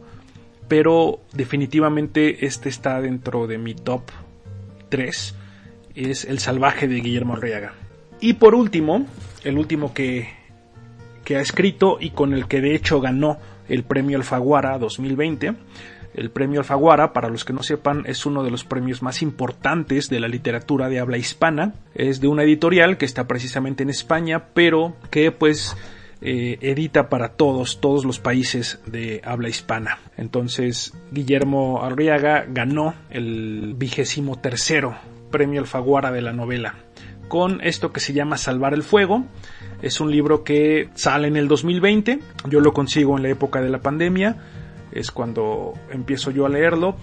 pero 0.69 1.21
definitivamente 1.33 2.47
este 2.47 2.69
está 2.69 3.01
dentro 3.01 3.47
de 3.47 3.59
mi 3.59 3.75
top 3.75 4.03
3, 4.89 5.35
es 5.95 6.25
El 6.25 6.39
salvaje 6.39 6.89
de 6.89 7.01
Guillermo 7.01 7.35
Arriaga. 7.35 7.75
Y 8.21 8.35
por 8.35 8.55
último, 8.55 9.07
el 9.45 9.59
último 9.59 9.93
que, 9.93 10.29
que 11.25 11.37
ha 11.37 11.41
escrito 11.41 11.99
y 12.01 12.11
con 12.11 12.33
el 12.33 12.47
que 12.47 12.61
de 12.61 12.75
hecho 12.75 13.01
ganó 13.01 13.39
el 13.69 13.85
premio 13.85 14.17
Alfaguara 14.17 14.79
2020, 14.79 15.55
el 16.17 16.31
premio 16.31 16.61
Alfaguara, 16.61 17.13
para 17.13 17.29
los 17.29 17.45
que 17.45 17.53
no 17.53 17.63
sepan, 17.63 18.05
es 18.07 18.25
uno 18.25 18.43
de 18.43 18.51
los 18.51 18.65
premios 18.65 19.03
más 19.03 19.21
importantes 19.21 20.09
de 20.09 20.19
la 20.19 20.29
literatura 20.29 20.89
de 20.89 20.99
habla 20.99 21.19
hispana. 21.19 21.75
Es 21.95 22.23
de 22.23 22.29
una 22.29 22.43
editorial 22.43 22.97
que 22.97 23.05
está 23.05 23.29
precisamente 23.29 23.83
en 23.83 23.91
España, 23.91 24.47
pero 24.55 24.97
que 25.11 25.31
pues 25.31 25.77
eh, 26.21 26.59
edita 26.61 27.09
para 27.09 27.31
todos, 27.31 27.81
todos 27.81 28.05
los 28.05 28.19
países 28.19 28.81
de 28.87 29.21
habla 29.25 29.49
hispana. 29.49 29.99
Entonces, 30.17 30.93
Guillermo 31.11 31.83
Arriaga 31.83 32.47
ganó 32.49 32.95
el 33.11 33.75
vigésimo 33.77 34.39
tercero 34.39 34.97
premio 35.31 35.61
Alfaguara 35.61 36.13
de 36.13 36.23
la 36.23 36.33
novela 36.33 36.77
con 37.29 37.61
esto 37.63 37.93
que 37.93 38.01
se 38.01 38.13
llama 38.13 38.37
Salvar 38.37 38.75
el 38.75 38.83
Fuego. 38.83 39.25
Es 39.83 40.01
un 40.01 40.11
libro 40.11 40.45
que 40.45 40.89
sale 40.95 41.29
en 41.29 41.37
el 41.37 41.49
2020. 41.49 42.21
Yo 42.49 42.61
lo 42.61 42.73
consigo 42.73 43.17
en 43.17 43.23
la 43.23 43.29
época 43.29 43.61
de 43.61 43.69
la 43.69 43.81
pandemia. 43.81 44.37
Es 44.93 45.11
cuando 45.11 45.75
empiezo 45.91 46.31
yo 46.31 46.47
a 46.47 46.49
leerlo. 46.49 46.97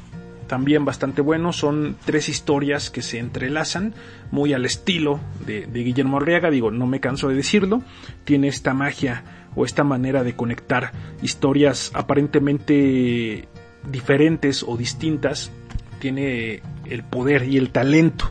También 0.48 0.86
bastante 0.86 1.22
bueno. 1.22 1.54
Son 1.54 1.98
tres 2.06 2.30
historias 2.30 2.90
que 2.90 3.02
se 3.02 3.20
entrelazan, 3.20 3.94
muy 4.32 4.54
al 4.54 4.66
estilo 4.66 5.20
de, 5.46 5.66
Guillermo 5.66 6.18
Arriaga. 6.18 6.50
Digo, 6.50 6.72
no 6.72 6.88
me 6.88 7.00
canso 7.00 7.30
de 7.30 7.36
decirlo. 7.36 7.84
Tiene 8.24 8.48
esta 8.48 8.74
magia 8.74 9.24
o 9.56 9.66
esta 9.66 9.84
manera 9.84 10.24
de 10.24 10.36
conectar 10.36 10.92
historias 11.22 11.92
aparentemente 11.94 13.48
diferentes 13.90 14.64
o 14.64 14.78
distintas. 14.78 15.52
Tiene 16.00 16.62
el 16.86 17.04
poder 17.04 17.48
y 17.48 17.58
el 17.58 17.70
talento 17.70 18.30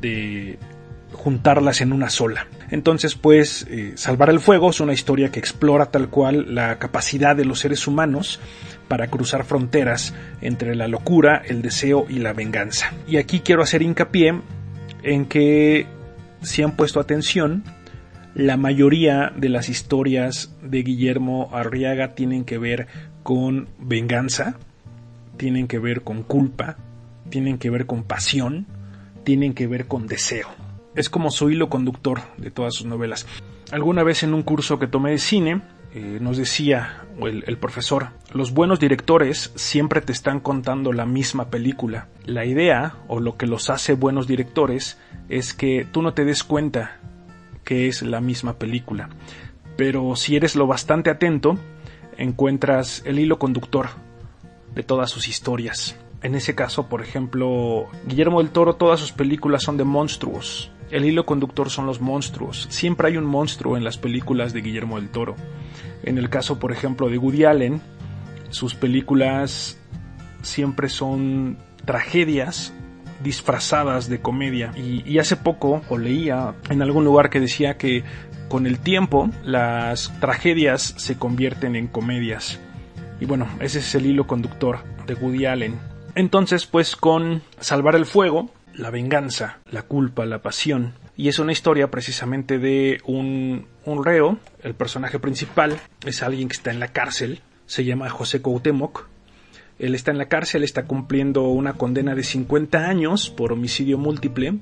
de 0.00 0.58
juntarlas 1.12 1.80
en 1.80 1.92
una 1.92 2.10
sola. 2.10 2.46
Entonces, 2.70 3.14
pues, 3.14 3.66
eh, 3.70 3.92
Salvar 3.96 4.30
el 4.30 4.40
Fuego 4.40 4.70
es 4.70 4.80
una 4.80 4.92
historia 4.92 5.30
que 5.30 5.38
explora 5.38 5.86
tal 5.86 6.08
cual 6.08 6.54
la 6.54 6.78
capacidad 6.78 7.34
de 7.34 7.44
los 7.44 7.60
seres 7.60 7.86
humanos 7.86 8.40
para 8.88 9.08
cruzar 9.08 9.44
fronteras 9.44 10.14
entre 10.40 10.74
la 10.74 10.88
locura, 10.88 11.42
el 11.46 11.62
deseo 11.62 12.06
y 12.08 12.18
la 12.18 12.32
venganza. 12.32 12.92
Y 13.06 13.16
aquí 13.16 13.40
quiero 13.40 13.62
hacer 13.62 13.82
hincapié 13.82 14.40
en 15.02 15.24
que 15.26 15.86
si 16.42 16.62
han 16.62 16.76
puesto 16.76 17.00
atención, 17.00 17.64
la 18.34 18.56
mayoría 18.56 19.32
de 19.34 19.48
las 19.48 19.68
historias 19.68 20.54
de 20.62 20.82
Guillermo 20.82 21.50
Arriaga 21.52 22.14
tienen 22.14 22.44
que 22.44 22.58
ver 22.58 22.86
con 23.22 23.68
venganza, 23.78 24.56
tienen 25.38 25.68
que 25.68 25.78
ver 25.78 26.02
con 26.02 26.22
culpa, 26.22 26.76
tienen 27.30 27.58
que 27.58 27.70
ver 27.70 27.86
con 27.86 28.04
pasión, 28.04 28.66
tienen 29.24 29.54
que 29.54 29.66
ver 29.66 29.86
con 29.86 30.06
deseo 30.06 30.57
es 30.98 31.08
como 31.08 31.30
su 31.30 31.48
hilo 31.48 31.68
conductor 31.68 32.22
de 32.38 32.50
todas 32.50 32.74
sus 32.74 32.86
novelas. 32.86 33.26
Alguna 33.70 34.02
vez 34.02 34.24
en 34.24 34.34
un 34.34 34.42
curso 34.42 34.78
que 34.78 34.88
tomé 34.88 35.12
de 35.12 35.18
cine, 35.18 35.62
eh, 35.94 36.18
nos 36.20 36.36
decía 36.36 37.04
el, 37.20 37.44
el, 37.46 37.56
profesor, 37.56 38.08
los 38.32 38.52
buenos 38.52 38.80
directores 38.80 39.52
siempre 39.54 40.00
te 40.00 40.12
están 40.12 40.40
contando 40.40 40.92
la 40.92 41.06
misma 41.06 41.50
película. 41.50 42.08
La 42.24 42.44
idea, 42.44 42.96
o 43.06 43.20
lo 43.20 43.36
que 43.36 43.46
los 43.46 43.70
hace 43.70 43.94
buenos 43.94 44.26
directores, 44.26 44.98
es 45.28 45.54
que 45.54 45.86
tú 45.90 46.02
no 46.02 46.14
te 46.14 46.24
des 46.24 46.42
cuenta 46.42 46.98
que 47.64 47.86
es 47.86 48.02
la 48.02 48.20
misma 48.20 48.54
película. 48.54 49.08
Pero 49.76 50.16
si 50.16 50.34
eres 50.34 50.56
lo 50.56 50.66
bastante 50.66 51.10
atento, 51.10 51.58
encuentras 52.16 53.02
el 53.06 53.20
hilo 53.20 53.38
conductor 53.38 53.90
de 54.74 54.82
todas 54.82 55.10
sus 55.10 55.28
historias. 55.28 55.96
En 56.22 56.34
ese 56.34 56.56
caso, 56.56 56.88
por 56.88 57.02
ejemplo, 57.02 57.86
Guillermo 58.06 58.42
del 58.42 58.50
Toro, 58.50 58.74
todas 58.74 58.98
sus 58.98 59.12
películas 59.12 59.62
son 59.62 59.76
de 59.76 59.84
monstruos, 59.84 60.72
el 60.90 61.04
hilo 61.04 61.26
conductor 61.26 61.70
son 61.70 61.86
los 61.86 62.00
monstruos. 62.00 62.66
Siempre 62.70 63.08
hay 63.08 63.16
un 63.16 63.24
monstruo 63.24 63.76
en 63.76 63.84
las 63.84 63.98
películas 63.98 64.52
de 64.52 64.62
Guillermo 64.62 64.96
del 64.96 65.10
Toro. 65.10 65.36
En 66.02 66.18
el 66.18 66.30
caso, 66.30 66.58
por 66.58 66.72
ejemplo, 66.72 67.08
de 67.08 67.18
Woody 67.18 67.44
Allen, 67.44 67.80
sus 68.50 68.74
películas 68.74 69.78
siempre 70.42 70.88
son 70.88 71.58
tragedias 71.84 72.72
disfrazadas 73.22 74.08
de 74.08 74.20
comedia. 74.20 74.72
Y, 74.76 75.18
hace 75.18 75.36
poco, 75.36 75.82
o 75.88 75.98
leía 75.98 76.54
en 76.70 76.82
algún 76.82 77.04
lugar 77.04 77.30
que 77.30 77.40
decía 77.40 77.76
que 77.76 78.04
con 78.48 78.66
el 78.66 78.78
tiempo 78.78 79.30
las 79.44 80.12
tragedias 80.20 80.94
se 80.96 81.18
convierten 81.18 81.76
en 81.76 81.88
comedias. 81.88 82.60
Y 83.20 83.26
bueno, 83.26 83.48
ese 83.60 83.80
es 83.80 83.94
el 83.94 84.06
hilo 84.06 84.26
conductor 84.26 84.78
de 85.06 85.14
Woody 85.14 85.46
Allen. 85.46 85.78
Entonces, 86.14 86.66
pues 86.66 86.96
con 86.96 87.42
Salvar 87.60 87.96
el 87.96 88.06
Fuego, 88.06 88.50
la 88.78 88.90
venganza, 88.90 89.58
la 89.70 89.82
culpa, 89.82 90.24
la 90.24 90.40
pasión. 90.40 90.94
Y 91.16 91.28
es 91.28 91.38
una 91.38 91.52
historia 91.52 91.90
precisamente 91.90 92.58
de 92.58 93.00
un, 93.04 93.66
un 93.84 94.04
reo, 94.04 94.38
el 94.62 94.74
personaje 94.74 95.18
principal 95.18 95.78
es 96.06 96.22
alguien 96.22 96.48
que 96.48 96.56
está 96.56 96.70
en 96.70 96.80
la 96.80 96.88
cárcel, 96.88 97.40
se 97.66 97.84
llama 97.84 98.08
José 98.08 98.40
Cuauhtémoc. 98.40 99.08
Él 99.78 99.94
está 99.94 100.10
en 100.10 100.18
la 100.18 100.28
cárcel, 100.28 100.64
está 100.64 100.86
cumpliendo 100.86 101.48
una 101.48 101.74
condena 101.74 102.14
de 102.14 102.22
50 102.22 102.86
años 102.88 103.30
por 103.30 103.52
homicidio 103.52 103.98
múltiple 103.98 104.58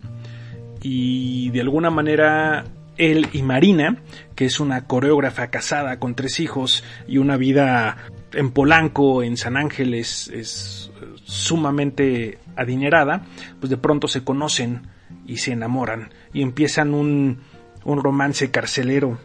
y 0.83 1.51
de 1.51 1.61
alguna 1.61 1.91
manera 1.91 2.65
él 2.99 3.29
y 3.33 3.43
Marina, 3.43 3.99
que 4.35 4.47
es 4.47 4.61
una 4.61 4.87
coreógrafa 4.87 5.49
casada 5.49 5.99
con 5.99 6.15
tres 6.15 6.41
hijos 6.41 6.85
y 7.07 7.19
una 7.19 7.37
vida 7.37 7.97
en 8.33 8.51
Polanco, 8.51 9.23
en 9.23 9.37
San 9.37 9.57
Ángeles, 9.57 10.29
es 10.29 10.91
sumamente 11.27 12.39
adinerada, 12.55 13.27
pues 13.61 13.69
de 13.69 13.77
pronto 13.77 14.07
se 14.09 14.25
conocen 14.25 14.83
y 15.27 15.39
se 15.39 15.53
enamoran 15.53 16.11
y 16.33 16.43
empiezan 16.43 16.95
un, 16.95 17.41
un 17.85 18.03
romance 18.03 18.51
carcelero 18.51 19.19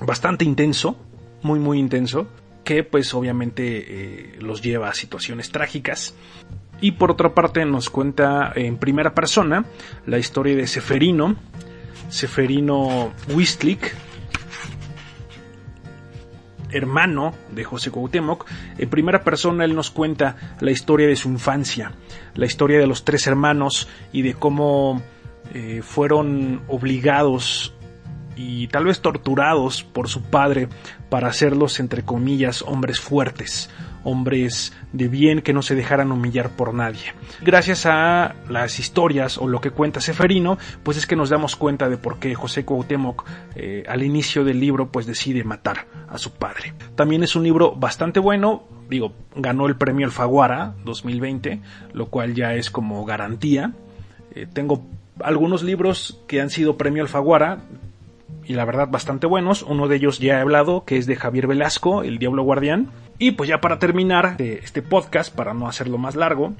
bastante 0.00 0.44
intenso, 0.44 0.96
muy 1.42 1.58
muy 1.58 1.78
intenso, 1.78 2.28
que 2.64 2.84
pues 2.84 3.12
obviamente 3.14 4.34
eh, 4.34 4.38
los 4.40 4.62
lleva 4.62 4.88
a 4.88 4.94
situaciones 4.94 5.50
trágicas. 5.50 6.14
Y 6.80 6.92
por 6.92 7.10
otra 7.10 7.34
parte 7.34 7.64
nos 7.66 7.90
cuenta 7.90 8.52
en 8.54 8.78
primera 8.78 9.14
persona 9.14 9.66
la 10.06 10.18
historia 10.18 10.56
de 10.56 10.66
Seferino, 10.66 11.36
Seferino 12.08 13.12
Wistlik, 13.34 13.94
hermano 16.72 17.34
de 17.50 17.64
José 17.64 17.90
Cuauhtémoc, 17.90 18.46
en 18.78 18.90
primera 18.90 19.22
persona 19.22 19.64
él 19.64 19.74
nos 19.74 19.90
cuenta 19.90 20.36
la 20.60 20.70
historia 20.70 21.06
de 21.06 21.16
su 21.16 21.28
infancia, 21.28 21.92
la 22.34 22.46
historia 22.46 22.78
de 22.78 22.86
los 22.86 23.04
tres 23.04 23.26
hermanos 23.26 23.88
y 24.12 24.22
de 24.22 24.34
cómo 24.34 25.02
eh, 25.54 25.82
fueron 25.82 26.62
obligados 26.68 27.74
y 28.36 28.68
tal 28.68 28.84
vez 28.84 29.00
torturados 29.00 29.82
por 29.82 30.08
su 30.08 30.22
padre 30.22 30.68
para 31.08 31.28
hacerlos, 31.28 31.80
entre 31.80 32.02
comillas, 32.04 32.62
hombres 32.62 33.00
fuertes, 33.00 33.70
hombres 34.04 34.72
de 34.92 35.08
bien 35.08 35.42
que 35.42 35.52
no 35.52 35.62
se 35.62 35.74
dejaran 35.74 36.12
humillar 36.12 36.50
por 36.50 36.72
nadie. 36.74 37.14
Gracias 37.42 37.86
a 37.86 38.34
las 38.48 38.78
historias 38.78 39.38
o 39.38 39.48
lo 39.48 39.60
que 39.60 39.70
cuenta 39.70 40.00
Seferino, 40.00 40.58
pues 40.82 40.96
es 40.96 41.06
que 41.06 41.16
nos 41.16 41.30
damos 41.30 41.56
cuenta 41.56 41.88
de 41.88 41.96
por 41.96 42.18
qué 42.18 42.34
José 42.34 42.64
Cuauhtémoc 42.64 43.24
eh, 43.56 43.84
al 43.88 44.02
inicio 44.02 44.44
del 44.44 44.60
libro 44.60 44.90
pues 44.90 45.06
decide 45.06 45.44
matar 45.44 45.86
a 46.08 46.18
su 46.18 46.32
padre. 46.32 46.74
También 46.94 47.22
es 47.22 47.36
un 47.36 47.42
libro 47.42 47.74
bastante 47.74 48.20
bueno, 48.20 48.64
digo, 48.88 49.12
ganó 49.34 49.66
el 49.66 49.76
premio 49.76 50.06
Alfaguara 50.06 50.74
2020, 50.84 51.60
lo 51.92 52.06
cual 52.06 52.34
ya 52.34 52.54
es 52.54 52.70
como 52.70 53.04
garantía. 53.04 53.72
Eh, 54.34 54.46
tengo 54.52 54.86
algunos 55.22 55.62
libros 55.62 56.20
que 56.26 56.40
han 56.40 56.50
sido 56.50 56.76
premio 56.76 57.02
Alfaguara, 57.02 57.58
y 58.50 58.54
la 58.54 58.64
verdad 58.64 58.88
bastante 58.90 59.28
buenos. 59.28 59.62
Uno 59.62 59.86
de 59.86 59.94
ellos 59.94 60.18
ya 60.18 60.38
he 60.38 60.40
hablado, 60.40 60.84
que 60.84 60.96
es 60.96 61.06
de 61.06 61.14
Javier 61.14 61.46
Velasco, 61.46 62.02
El 62.02 62.18
Diablo 62.18 62.42
Guardián. 62.42 62.90
Y 63.16 63.30
pues 63.30 63.48
ya 63.48 63.60
para 63.60 63.78
terminar 63.78 64.34
este 64.40 64.82
podcast, 64.82 65.32
para 65.32 65.54
no 65.54 65.68
hacerlo 65.68 65.98
más 65.98 66.16
largo, 66.16 66.54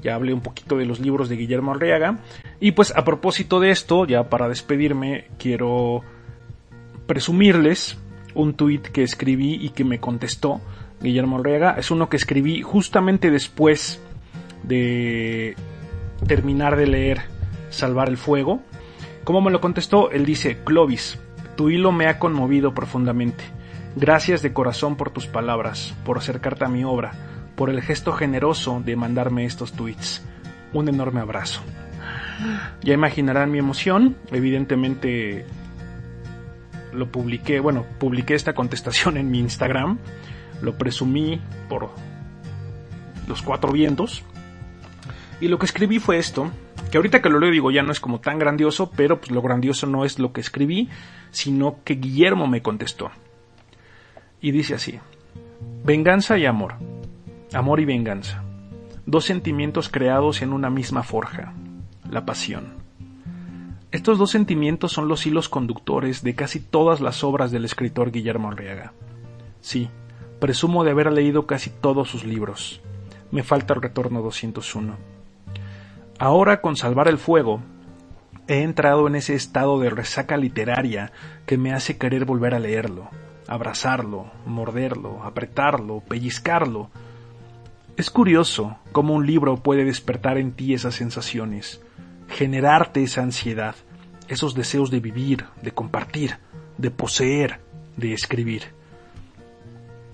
ya 0.00 0.14
hablé 0.14 0.32
un 0.32 0.40
poquito 0.40 0.78
de 0.78 0.86
los 0.86 1.00
libros 1.00 1.28
de 1.28 1.36
Guillermo 1.36 1.74
Arriaga. 1.74 2.20
Y 2.60 2.72
pues 2.72 2.96
a 2.96 3.04
propósito 3.04 3.60
de 3.60 3.72
esto, 3.72 4.06
ya 4.06 4.30
para 4.30 4.48
despedirme, 4.48 5.26
quiero 5.38 6.00
presumirles 7.06 7.98
un 8.32 8.54
tuit 8.54 8.86
que 8.86 9.02
escribí 9.02 9.52
y 9.60 9.68
que 9.68 9.84
me 9.84 10.00
contestó 10.00 10.62
Guillermo 11.02 11.40
Arriaga. 11.40 11.74
Es 11.76 11.90
uno 11.90 12.08
que 12.08 12.16
escribí 12.16 12.62
justamente 12.62 13.30
después 13.30 14.00
de 14.62 15.56
terminar 16.26 16.76
de 16.76 16.86
leer 16.86 17.20
Salvar 17.68 18.08
el 18.08 18.16
Fuego. 18.16 18.62
Como 19.24 19.42
me 19.42 19.50
lo 19.50 19.60
contestó, 19.60 20.10
él 20.10 20.24
dice, 20.24 20.56
Clovis, 20.64 21.18
tu 21.56 21.70
hilo 21.70 21.92
me 21.92 22.06
ha 22.06 22.18
conmovido 22.18 22.74
profundamente. 22.74 23.44
Gracias 23.96 24.42
de 24.42 24.52
corazón 24.52 24.96
por 24.96 25.10
tus 25.10 25.26
palabras, 25.26 25.94
por 26.04 26.18
acercarte 26.18 26.64
a 26.64 26.68
mi 26.68 26.84
obra, 26.84 27.12
por 27.54 27.70
el 27.70 27.80
gesto 27.80 28.12
generoso 28.12 28.82
de 28.84 28.96
mandarme 28.96 29.44
estos 29.44 29.72
tweets. 29.72 30.24
Un 30.72 30.88
enorme 30.88 31.20
abrazo. 31.20 31.60
Ya 32.82 32.94
imaginarán 32.94 33.50
mi 33.50 33.58
emoción, 33.58 34.16
evidentemente 34.32 35.46
lo 36.92 37.10
publiqué, 37.10 37.60
bueno, 37.60 37.86
publiqué 37.98 38.34
esta 38.34 38.54
contestación 38.54 39.16
en 39.16 39.30
mi 39.30 39.38
Instagram, 39.38 39.98
lo 40.60 40.76
presumí 40.76 41.40
por 41.68 41.90
los 43.28 43.42
cuatro 43.42 43.72
vientos, 43.72 44.22
y 45.40 45.48
lo 45.48 45.58
que 45.58 45.66
escribí 45.66 45.98
fue 45.98 46.18
esto, 46.18 46.50
que 46.94 46.98
ahorita 46.98 47.22
que 47.22 47.28
lo 47.28 47.40
leo 47.40 47.50
digo 47.50 47.72
ya 47.72 47.82
no 47.82 47.90
es 47.90 47.98
como 47.98 48.20
tan 48.20 48.38
grandioso, 48.38 48.88
pero 48.94 49.18
pues 49.18 49.32
lo 49.32 49.42
grandioso 49.42 49.84
no 49.88 50.04
es 50.04 50.20
lo 50.20 50.32
que 50.32 50.40
escribí, 50.40 50.88
sino 51.32 51.78
que 51.82 51.96
Guillermo 51.96 52.46
me 52.46 52.62
contestó. 52.62 53.10
Y 54.40 54.52
dice 54.52 54.74
así, 54.76 55.00
venganza 55.82 56.38
y 56.38 56.46
amor, 56.46 56.74
amor 57.52 57.80
y 57.80 57.84
venganza, 57.84 58.44
dos 59.06 59.24
sentimientos 59.24 59.88
creados 59.88 60.40
en 60.40 60.52
una 60.52 60.70
misma 60.70 61.02
forja, 61.02 61.52
la 62.08 62.24
pasión. 62.24 62.74
Estos 63.90 64.16
dos 64.16 64.30
sentimientos 64.30 64.92
son 64.92 65.08
los 65.08 65.26
hilos 65.26 65.48
conductores 65.48 66.22
de 66.22 66.36
casi 66.36 66.60
todas 66.60 67.00
las 67.00 67.24
obras 67.24 67.50
del 67.50 67.64
escritor 67.64 68.12
Guillermo 68.12 68.52
Arriaga. 68.52 68.92
Sí, 69.60 69.90
presumo 70.38 70.84
de 70.84 70.92
haber 70.92 71.10
leído 71.10 71.44
casi 71.44 71.70
todos 71.70 72.08
sus 72.08 72.22
libros. 72.22 72.80
Me 73.32 73.42
falta 73.42 73.74
el 73.74 73.82
retorno 73.82 74.22
201 74.22 75.13
Ahora 76.24 76.62
con 76.62 76.74
Salvar 76.74 77.08
el 77.08 77.18
Fuego, 77.18 77.60
he 78.48 78.62
entrado 78.62 79.06
en 79.08 79.14
ese 79.14 79.34
estado 79.34 79.78
de 79.78 79.90
resaca 79.90 80.38
literaria 80.38 81.12
que 81.44 81.58
me 81.58 81.74
hace 81.74 81.98
querer 81.98 82.24
volver 82.24 82.54
a 82.54 82.58
leerlo, 82.58 83.10
abrazarlo, 83.46 84.32
morderlo, 84.46 85.22
apretarlo, 85.22 86.00
pellizcarlo. 86.00 86.88
Es 87.98 88.08
curioso 88.08 88.78
cómo 88.92 89.12
un 89.12 89.26
libro 89.26 89.58
puede 89.58 89.84
despertar 89.84 90.38
en 90.38 90.52
ti 90.52 90.72
esas 90.72 90.94
sensaciones, 90.94 91.82
generarte 92.28 93.02
esa 93.02 93.20
ansiedad, 93.20 93.74
esos 94.26 94.54
deseos 94.54 94.90
de 94.90 95.00
vivir, 95.00 95.44
de 95.60 95.72
compartir, 95.72 96.38
de 96.78 96.90
poseer, 96.90 97.60
de 97.98 98.14
escribir. 98.14 98.62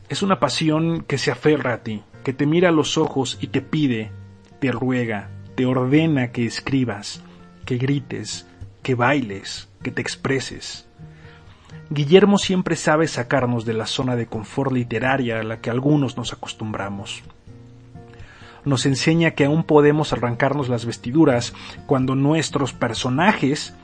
Es 0.08 0.24
una 0.24 0.40
pasión 0.40 1.04
que 1.04 1.18
se 1.18 1.30
aferra 1.30 1.72
a 1.72 1.82
ti, 1.84 2.02
que 2.24 2.32
te 2.32 2.46
mira 2.46 2.70
a 2.70 2.72
los 2.72 2.98
ojos 2.98 3.38
y 3.40 3.46
te 3.46 3.60
pide, 3.60 4.10
te 4.58 4.72
ruega, 4.72 5.30
te 5.60 5.66
ordena 5.66 6.32
que 6.32 6.46
escribas, 6.46 7.20
que 7.66 7.76
grites, 7.76 8.48
que 8.82 8.94
bailes, 8.94 9.68
que 9.82 9.90
te 9.90 10.00
expreses. 10.00 10.88
Guillermo 11.90 12.38
siempre 12.38 12.76
sabe 12.76 13.06
sacarnos 13.06 13.66
de 13.66 13.74
la 13.74 13.84
zona 13.84 14.16
de 14.16 14.24
confort 14.24 14.72
literaria 14.72 15.38
a 15.38 15.42
la 15.42 15.60
que 15.60 15.68
algunos 15.68 16.16
nos 16.16 16.32
acostumbramos. 16.32 17.22
Nos 18.64 18.86
enseña 18.86 19.32
que 19.32 19.44
aún 19.44 19.64
podemos 19.64 20.14
arrancarnos 20.14 20.70
las 20.70 20.86
vestiduras 20.86 21.52
cuando 21.84 22.14
nuestros 22.14 22.72
personajes, 22.72 23.74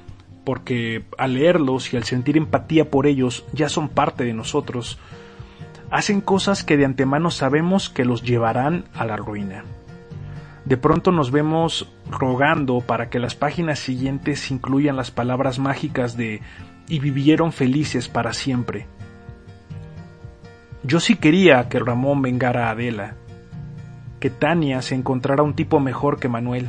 porque 0.45 1.05
al 1.19 1.35
leerlos 1.35 1.93
y 1.93 1.99
al 1.99 2.05
sentir 2.05 2.39
empatía 2.39 2.91
por 2.91 3.07
ellos 3.07 3.45
ya 3.53 3.69
son 3.69 3.91
parte 3.91 4.25
de 4.25 4.33
nosotros, 4.33 4.99
hacen 5.91 6.23
cosas 6.23 6.65
que 6.65 6.79
de 6.79 6.87
antemano 6.87 7.31
sabemos 7.31 7.91
que 7.91 8.07
los 8.07 8.23
llevarán 8.23 8.87
a 8.95 9.05
la 9.05 9.19
ruina. 9.19 9.62
De 10.66 10.76
pronto 10.76 11.12
nos 11.12 11.31
vemos 11.31 11.88
rogando 12.11 12.81
para 12.81 13.09
que 13.09 13.20
las 13.20 13.37
páginas 13.37 13.79
siguientes 13.79 14.50
incluyan 14.50 14.96
las 14.96 15.12
palabras 15.12 15.61
mágicas 15.61 16.16
de 16.16 16.42
y 16.88 16.98
vivieron 16.98 17.52
felices 17.52 18.09
para 18.09 18.33
siempre. 18.33 18.88
Yo 20.83 20.98
sí 20.98 21.14
quería 21.14 21.68
que 21.68 21.79
Ramón 21.79 22.20
vengara 22.20 22.66
a 22.66 22.70
Adela, 22.70 23.14
que 24.18 24.29
Tania 24.29 24.83
se 24.83 24.96
encontrara 24.96 25.44
un 25.44 25.55
tipo 25.55 25.79
mejor 25.79 26.18
que 26.18 26.29
Manuel, 26.29 26.68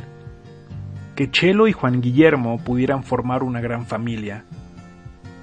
que 1.16 1.28
Chelo 1.30 1.66
y 1.66 1.72
Juan 1.72 2.00
Guillermo 2.00 2.58
pudieran 2.58 3.02
formar 3.02 3.42
una 3.42 3.60
gran 3.60 3.84
familia, 3.84 4.44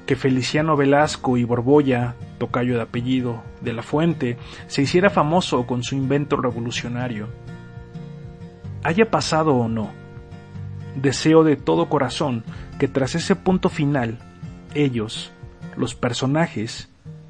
que 0.06 0.16
Feliciano 0.16 0.78
Velasco 0.78 1.36
y 1.36 1.44
Borbolla, 1.44 2.16
tocayo 2.38 2.76
de 2.76 2.84
apellido, 2.84 3.44
de 3.60 3.74
la 3.74 3.84
Fuente, 3.84 4.38
se 4.68 4.82
hiciera 4.82 5.10
famoso 5.10 5.68
con 5.68 5.84
su 5.84 5.96
invento 5.96 6.38
revolucionario. 6.38 7.28
Haya 8.86 9.10
pasado 9.10 9.56
o 9.56 9.68
no, 9.68 9.90
deseo 10.94 11.44
de 11.44 11.56
todo 11.56 11.90
corazón 11.90 12.44
que 12.78 12.88
tras 12.88 13.16
ese 13.16 13.36
punto 13.36 13.70
final 13.70 14.20
ellos, 14.76 15.32
los 15.76 15.96
personajes, 15.96 16.88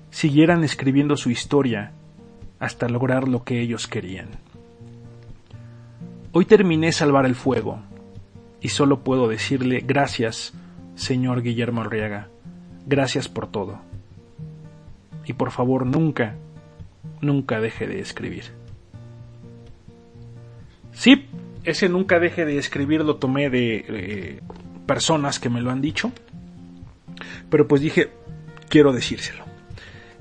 siguieran 0.10 0.66
escribiendo 0.66 1.16
su 1.16 1.30
historia 1.30 1.94
hasta 2.60 2.90
lograr 2.90 3.30
lo 3.30 3.46
que 3.46 3.62
ellos 3.62 3.88
querían. 3.88 4.28
Hoy 6.34 6.44
terminé 6.44 6.92
Salvar 6.92 7.26
el 7.26 7.36
Fuego 7.36 7.80
y 8.60 8.68
solo 8.68 9.06
puedo 9.06 9.30
decirle 9.30 9.80
gracias, 9.80 10.52
señor 10.96 11.42
Guillermo 11.42 11.84
Arriaga, 11.84 12.28
gracias 12.86 13.30
por 13.30 13.48
todo. 13.48 13.80
Y 15.26 15.32
por 15.32 15.52
favor 15.52 15.86
nunca, 15.86 16.36
nunca 17.22 17.62
deje 17.62 17.88
de 17.88 18.02
escribir. 18.02 18.44
Sí, 20.92 21.28
ese 21.66 21.90
nunca 21.90 22.20
deje 22.20 22.46
de 22.46 22.58
escribir 22.58 23.02
lo 23.02 23.18
tomé 23.18 23.50
de 23.50 23.86
eh, 23.88 24.40
personas 24.86 25.40
que 25.40 25.50
me 25.50 25.62
lo 25.62 25.72
han 25.72 25.82
dicho 25.82 26.12
pero 27.50 27.68
pues 27.68 27.82
dije, 27.82 28.10
quiero 28.70 28.94
decírselo. 28.94 29.46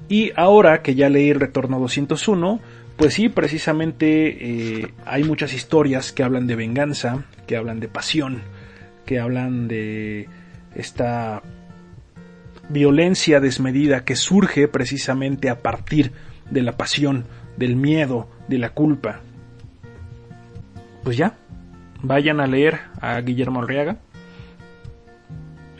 Y 0.09 0.33
ahora 0.37 0.83
que 0.83 0.95
ya 0.95 1.09
leí 1.09 1.33
Retorno 1.33 1.79
201, 1.81 2.61
pues 2.97 3.15
sí, 3.15 3.29
precisamente 3.29 4.81
eh, 4.81 4.95
hay 5.05 5.25
muchas 5.25 5.55
historias 5.55 6.13
que 6.13 6.23
hablan 6.23 6.47
de 6.47 6.57
venganza, 6.57 7.25
que 7.47 7.57
hablan 7.57 7.81
de 7.81 7.89
pasión, 7.89 8.43
que 9.07 9.19
hablan 9.19 9.67
de 9.67 10.29
esta 10.75 11.43
violencia 12.69 13.41
desmedida 13.41 14.05
que 14.05 14.17
surge 14.17 14.69
precisamente 14.69 15.49
a 15.49 15.61
partir 15.61 16.13
de 16.51 16.63
la 16.63 16.77
pasión, 16.77 17.25
del 17.57 17.77
miedo, 17.77 18.29
de 18.49 18.59
la 18.59 18.71
culpa. 18.71 19.23
Pues 21.05 21.19
ya, 21.19 21.37
vayan 22.03 22.41
a 22.41 22.47
leer 22.47 22.81
a 23.01 23.21
Guillermo 23.21 23.63
Arriaga, 23.63 23.99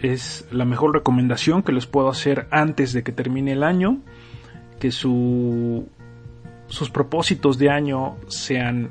es 0.03 0.47
la 0.53 0.67
mejor 0.67 0.93
recomendación 0.93 1.63
que 1.63 1.73
les 1.73 1.87
puedo 1.87 2.11
hacer 2.11 2.47
antes 2.51 2.93
de 2.93 3.03
que 3.03 3.11
termine 3.11 3.53
el 3.53 3.63
año, 3.63 4.03
que 4.79 4.93
su, 4.93 5.89
sus 6.67 6.91
propósitos 6.91 7.57
de 7.57 7.71
año 7.71 8.17
sean 8.29 8.91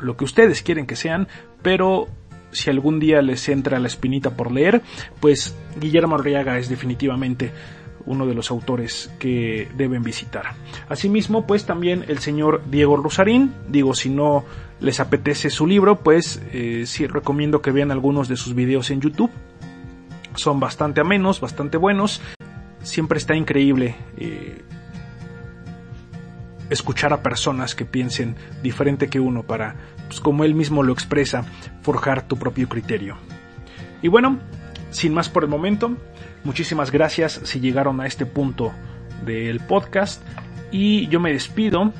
lo 0.00 0.16
que 0.16 0.24
ustedes 0.24 0.62
quieren 0.62 0.86
que 0.86 0.96
sean, 0.96 1.28
pero 1.62 2.08
si 2.50 2.70
algún 2.70 2.98
día 2.98 3.20
les 3.20 3.46
entra 3.50 3.78
la 3.78 3.88
espinita 3.88 4.30
por 4.30 4.52
leer, 4.52 4.80
pues 5.20 5.54
Guillermo 5.78 6.16
Arriaga 6.16 6.58
es 6.58 6.70
definitivamente 6.70 7.50
uno 8.06 8.26
de 8.26 8.34
los 8.34 8.50
autores 8.50 9.10
que 9.18 9.68
deben 9.76 10.02
visitar. 10.02 10.54
Asimismo, 10.88 11.46
pues 11.46 11.64
también 11.64 12.04
el 12.08 12.18
señor 12.18 12.62
Diego 12.70 12.96
Rosarín, 12.96 13.54
digo, 13.68 13.94
si 13.94 14.10
no 14.10 14.44
les 14.80 15.00
apetece 15.00 15.50
su 15.50 15.66
libro, 15.66 16.00
pues 16.00 16.42
eh, 16.52 16.84
sí 16.86 17.06
recomiendo 17.06 17.62
que 17.62 17.70
vean 17.70 17.90
algunos 17.90 18.28
de 18.28 18.36
sus 18.36 18.54
videos 18.54 18.90
en 18.90 19.00
YouTube 19.00 19.30
son 20.36 20.60
bastante 20.60 21.00
amenos, 21.00 21.40
bastante 21.40 21.76
buenos. 21.76 22.20
Siempre 22.82 23.18
está 23.18 23.34
increíble 23.34 23.96
eh, 24.16 24.62
escuchar 26.70 27.12
a 27.12 27.22
personas 27.22 27.74
que 27.74 27.84
piensen 27.84 28.36
diferente 28.62 29.08
que 29.08 29.20
uno 29.20 29.42
para, 29.42 29.76
pues, 30.08 30.20
como 30.20 30.44
él 30.44 30.54
mismo 30.54 30.82
lo 30.82 30.92
expresa, 30.92 31.44
forjar 31.82 32.26
tu 32.26 32.36
propio 32.36 32.68
criterio. 32.68 33.16
Y 34.02 34.08
bueno, 34.08 34.38
sin 34.90 35.14
más 35.14 35.28
por 35.28 35.44
el 35.44 35.50
momento, 35.50 35.96
muchísimas 36.44 36.90
gracias 36.90 37.40
si 37.44 37.60
llegaron 37.60 38.00
a 38.00 38.06
este 38.06 38.26
punto 38.26 38.72
del 39.24 39.60
podcast 39.60 40.22
y 40.70 41.08
yo 41.08 41.20
me 41.20 41.32
despido. 41.32 41.92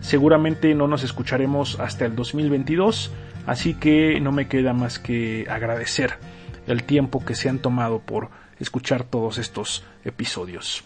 Seguramente 0.00 0.74
no 0.74 0.88
nos 0.88 1.04
escucharemos 1.04 1.78
hasta 1.78 2.04
el 2.04 2.16
2022, 2.16 3.12
así 3.46 3.74
que 3.74 4.20
no 4.20 4.32
me 4.32 4.48
queda 4.48 4.72
más 4.72 4.98
que 4.98 5.46
agradecer 5.48 6.18
el 6.66 6.84
tiempo 6.84 7.24
que 7.24 7.34
se 7.34 7.48
han 7.48 7.60
tomado 7.60 8.00
por 8.00 8.30
escuchar 8.58 9.04
todos 9.04 9.38
estos 9.38 9.84
episodios. 10.04 10.84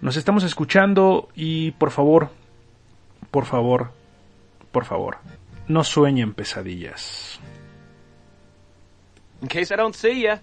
Nos 0.00 0.16
estamos 0.16 0.44
escuchando 0.44 1.28
y 1.34 1.72
por 1.72 1.90
favor, 1.90 2.30
por 3.30 3.46
favor, 3.46 3.92
por 4.70 4.84
favor, 4.84 5.18
no 5.66 5.84
sueñen 5.84 6.34
pesadillas. 6.34 7.40
In 9.40 9.48
case 9.48 9.72
I 9.72 9.76
don't 9.76 9.94
see 9.94 10.22
ya, 10.22 10.42